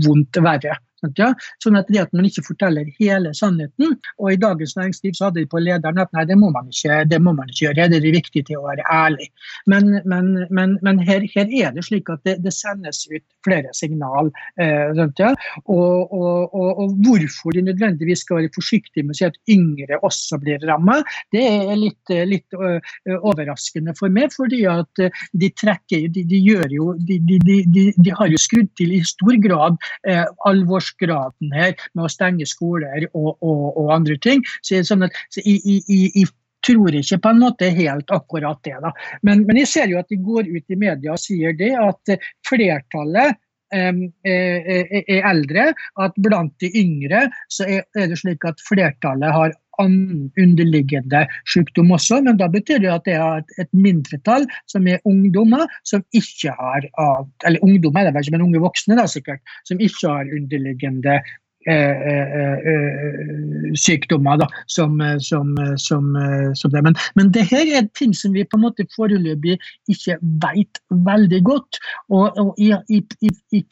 [0.05, 0.78] vondt verre.
[1.17, 1.31] Ja?
[1.63, 3.97] Sånn at det at man ikke forteller hele sannheten.
[4.21, 7.03] Og i Dagens Næringsliv så hadde de på lederen at nei, det må man ikke,
[7.09, 7.89] det må man ikke gjøre.
[7.93, 9.29] Det er viktig til å være ærlig.
[9.69, 13.73] Men, men, men, men her, her, er det slik at det, det sendes ut flere
[13.77, 14.31] signal.
[14.61, 15.33] Eh, ja?
[15.65, 19.99] og, og, og, og, hvorfor de nødvendigvis skal være forsiktige med å si at yngre
[20.07, 20.99] også blir ramma,
[21.35, 22.79] det er litt, litt uh,
[23.17, 24.33] overraskende for meg.
[24.35, 25.01] fordi at
[25.39, 29.37] de trekker, de, de gjør jo, de, de, de, har jo skrudd til i stor
[29.43, 29.77] grad
[30.07, 34.43] eh, alvors ressursgraden her med å stenge skoler og, og, og andre ting.
[34.61, 36.25] Så, sånn at, så jeg, i, i
[36.65, 38.75] tror ikke på en måte helt akkurat det.
[38.81, 38.91] da.
[39.21, 42.17] Men, men, jeg ser jo at de går ut i media og sier det at
[42.47, 43.38] flertallet
[43.74, 51.24] er, eldre, at blant de yngre så er, det slik at flertallet har annen underliggende
[51.49, 56.05] sykdom også, men da betyr det at det er et mindretall som er ungdommer som
[56.18, 56.88] ikke har
[57.45, 61.20] Eller ungdommer er vel ikke, men unge voksne da sikkert, som ikke har underliggende
[63.78, 66.13] sykdommer da, som, som, som,
[66.55, 66.84] som, det.
[66.86, 69.57] Men, men det her er ting som vi på en måte foreløpig
[69.91, 71.82] ikke vet veldig godt.
[72.07, 73.01] Og, og i, i,
[73.55, 73.63] i,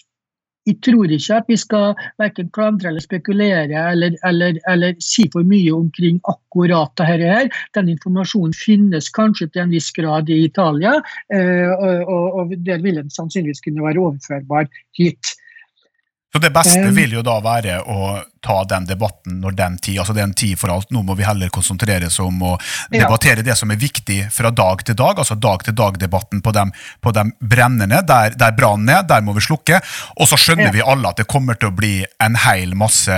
[0.65, 5.45] jeg tror ikke at vi skal verken klandre eller spekulere eller, eller, eller, si for
[5.45, 7.21] mye omkring akkurat dette.
[7.21, 7.49] her.
[7.77, 10.97] Den informasjonen finnes kanskje til en viss grad i Italia,
[11.33, 15.35] eh, og, og, og der vil den sannsynligvis kunne være overførbar hit.
[16.35, 20.15] Så det beste vil jo da være å ta den debatten når den tid altså
[20.15, 20.91] det er en tid for alt.
[20.93, 22.55] Nå må vi heller konsentrere oss om å
[22.93, 23.49] debattere ja.
[23.49, 26.55] det som er viktig fra dag til dag, altså dag-til-dag-debatten på
[27.01, 29.79] på de brennende, der, der brannen er, der må vi slukke.
[30.21, 30.73] Og så skjønner ja.
[30.75, 33.15] vi alle at det kommer til å bli en hel masse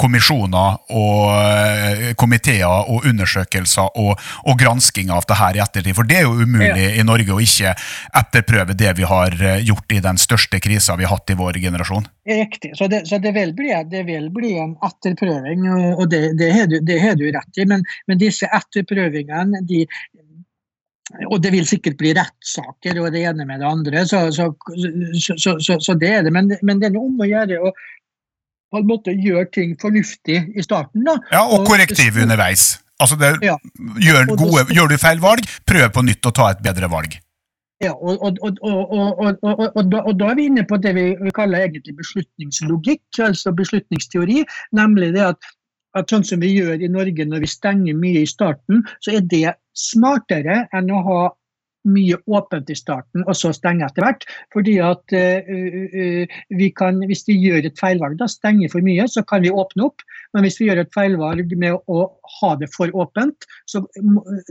[0.00, 4.16] kommisjoner og eh, komiteer og undersøkelser og,
[4.48, 5.96] og gransking av det her i ettertid.
[5.98, 6.96] For det er jo umulig ja.
[6.98, 7.74] i Norge å ikke
[8.22, 11.60] etterprøve det vi har eh, gjort i den største krisa vi har hatt i vår
[11.62, 12.08] generasjon.
[12.28, 12.76] Riktig.
[12.78, 15.64] Så det, så det, vil, bli, det vil, bli, en etterprøving,
[15.96, 17.66] og det, det har du, du, rett i.
[17.66, 19.80] Men, men disse etterprøvingene de,
[21.26, 24.46] og det vil sikkert bli rettssaker og det ene med det andre, så, så,
[25.58, 26.34] så det er det.
[26.34, 27.74] Men, men det er noe om å gjøre å
[28.72, 31.02] på en måte gjøre ting fornuftig i starten.
[31.04, 31.18] Da.
[31.34, 32.78] Ja, og korrektiv underveis.
[33.02, 33.58] Altså det, ja.
[34.00, 37.18] gjør, gode, gjør du feil valg, prøv på nytt å ta et bedre valg.
[37.82, 43.02] Ja, og, og, og, og, da er vi inne på det vi kaller egentlig beslutningslogikk,
[43.26, 44.44] altså beslutningsteori.
[44.78, 45.48] Nemlig det at,
[45.98, 49.26] at sånn som vi gjør i Norge når vi stenger mye i starten, så er
[49.32, 51.22] det smartere enn å ha
[51.90, 54.26] mye åpent i starten, og så stenge etter hvert.
[54.54, 59.24] Fordi at uh, vi kan, Hvis vi gjør et feilvalg, da stenger for mye, så
[59.26, 60.06] kan vi åpne opp.
[60.32, 62.04] Men hvis vi gjør et feilvalg med å
[62.38, 63.82] ha det for åpent, så,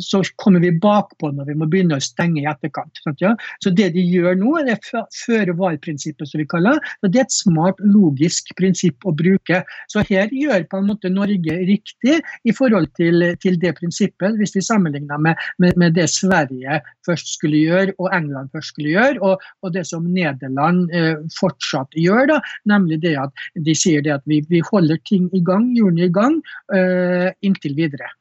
[0.02, 3.02] så kommer vi bakpå når vi må begynne å stenge i etterkant.
[3.06, 3.34] Sant, ja?
[3.64, 4.80] Så det de gjør nå, er
[5.26, 7.12] føre-var-prinsippet, som vi kaller det.
[7.12, 9.62] Det er et smart, logisk prinsipp å bruke.
[9.92, 14.56] Så her gjør på en måte Norge riktig i forhold til, til det prinsippet, hvis
[14.58, 19.20] vi sammenligner med, med, med det Sverige først skulle gjøre, og England først skulle gjøre,
[19.22, 24.14] og, og det som Nederland eh, fortsatt gjør, da, nemlig det at de sier det
[24.20, 26.40] at vi, vi holder ting i gang, hjulene i gang,
[26.76, 28.12] eh, inntil videre.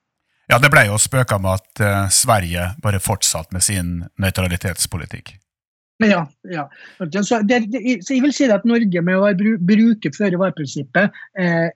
[0.50, 5.36] Ja, Det ble jo spøka med at uh, Sverige bare fortsatte med sin nøytralitetspolitikk.
[6.02, 6.64] Ja, ja.
[6.98, 9.28] Så, det, det, så, jeg vil si at Norge med å
[9.60, 11.68] bruke føre-var-prinsippet eh,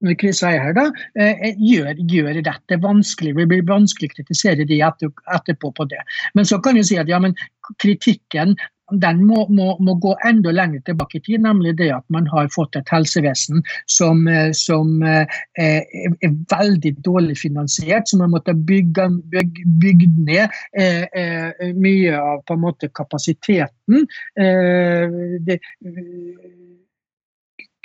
[0.00, 0.86] når Heier da,
[1.18, 2.66] eh, gjør, gjør, rett.
[2.72, 6.02] Er vanskelig, det blir vanskelig å kritisere de etter, etterpå på det.
[6.34, 7.36] Men så kan du si at ja, men
[7.78, 8.56] kritikken
[8.98, 12.50] den må, må, må, gå enda lenger tilbake i tid, nemlig det at man har
[12.54, 19.08] fått et helsevesen som, eh, som eh, er veldig dårlig finansiert, som har måttet bygge,
[19.32, 24.08] bygge, bygge ned eh, eh, mye av på en måte kapasiteten.
[24.34, 25.60] Eh, det,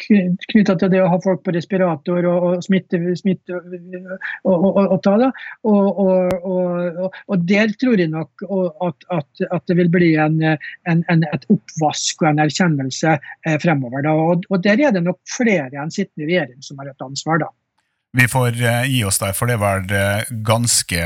[0.05, 4.97] knytta til det å ha folk på respirator og, og smitte, smitte og, og, og,
[5.05, 5.15] ta.
[5.21, 5.29] Da.
[5.65, 8.45] Og, der tror jeg nok
[8.85, 13.59] at, at, at det vil bli en, en, en, et oppvask og en erkjennelse eh,
[13.63, 14.05] fremover.
[14.05, 14.15] Da.
[14.49, 17.43] Og, der er det nok flere enn sittende regjering som har et ansvar.
[17.45, 17.51] da.
[18.15, 19.85] Vi får uh, gi oss der, for det var
[20.45, 21.01] ganske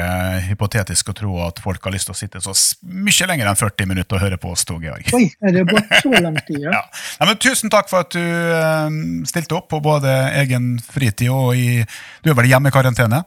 [0.45, 2.53] hypotetisk å tro at folk har lyst til å sitte så
[2.86, 5.10] mye lenger enn 40 minutter og høre på oss to, Georg.
[5.18, 6.78] Oi, er det gått så lang tid, ja?
[6.78, 6.86] ja.
[7.20, 11.57] Nei, men tusen takk for at du uh, stilte opp på både egen fritid og
[11.57, 11.84] i
[12.24, 13.24] Du er vel i karantene?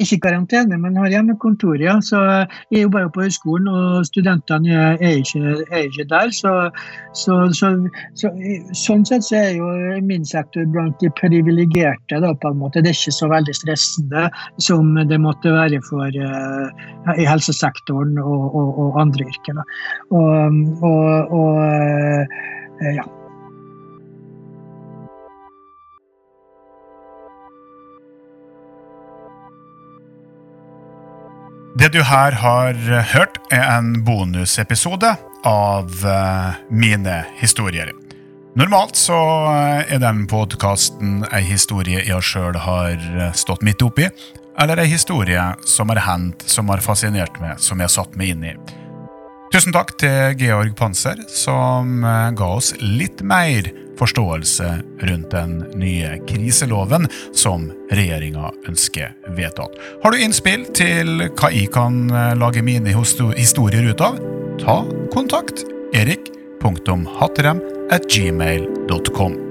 [0.00, 1.80] Ikke karantene, men har hjemmekontor.
[1.82, 1.96] Ja.
[2.04, 2.20] Så
[2.72, 6.32] jeg jobber jo på høyskolen, og studentene er ikke, er ikke der.
[6.34, 6.54] Så,
[7.18, 7.72] så, så,
[8.76, 9.70] sånn sett så er jo
[10.06, 12.20] min sektor blant de privilegerte.
[12.20, 12.32] Det
[12.82, 14.26] er ikke så veldig stressende
[14.62, 19.62] som det måtte være for uh, i helsesektoren og, og, og andre yrker.
[20.10, 23.08] Og, og, og uh, ja.
[31.74, 32.74] Det du her har
[33.12, 35.12] hørt, er en bonusepisode
[35.46, 37.92] av uh, mine historier.
[38.58, 39.14] Normalt så
[39.46, 44.08] eh, er den podkasten ei historie jeg sjøl har eh, stått midt oppi,
[44.58, 48.34] eller ei historie som har hendt, som har fascinert meg, som jeg har satt meg
[48.34, 48.56] inn i.
[49.50, 53.66] Tusen takk til Georg Panser, som ga oss litt mer
[54.00, 54.68] forståelse
[55.08, 59.76] rundt den nye kriseloven som regjeringa ønsker vedtatt.
[60.02, 64.18] Har du innspill til hva jeg kan eh, lage mine historier ut av?
[64.62, 64.80] Ta
[65.12, 65.64] kontakt
[65.96, 69.49] erik.hattrem at gmail.com.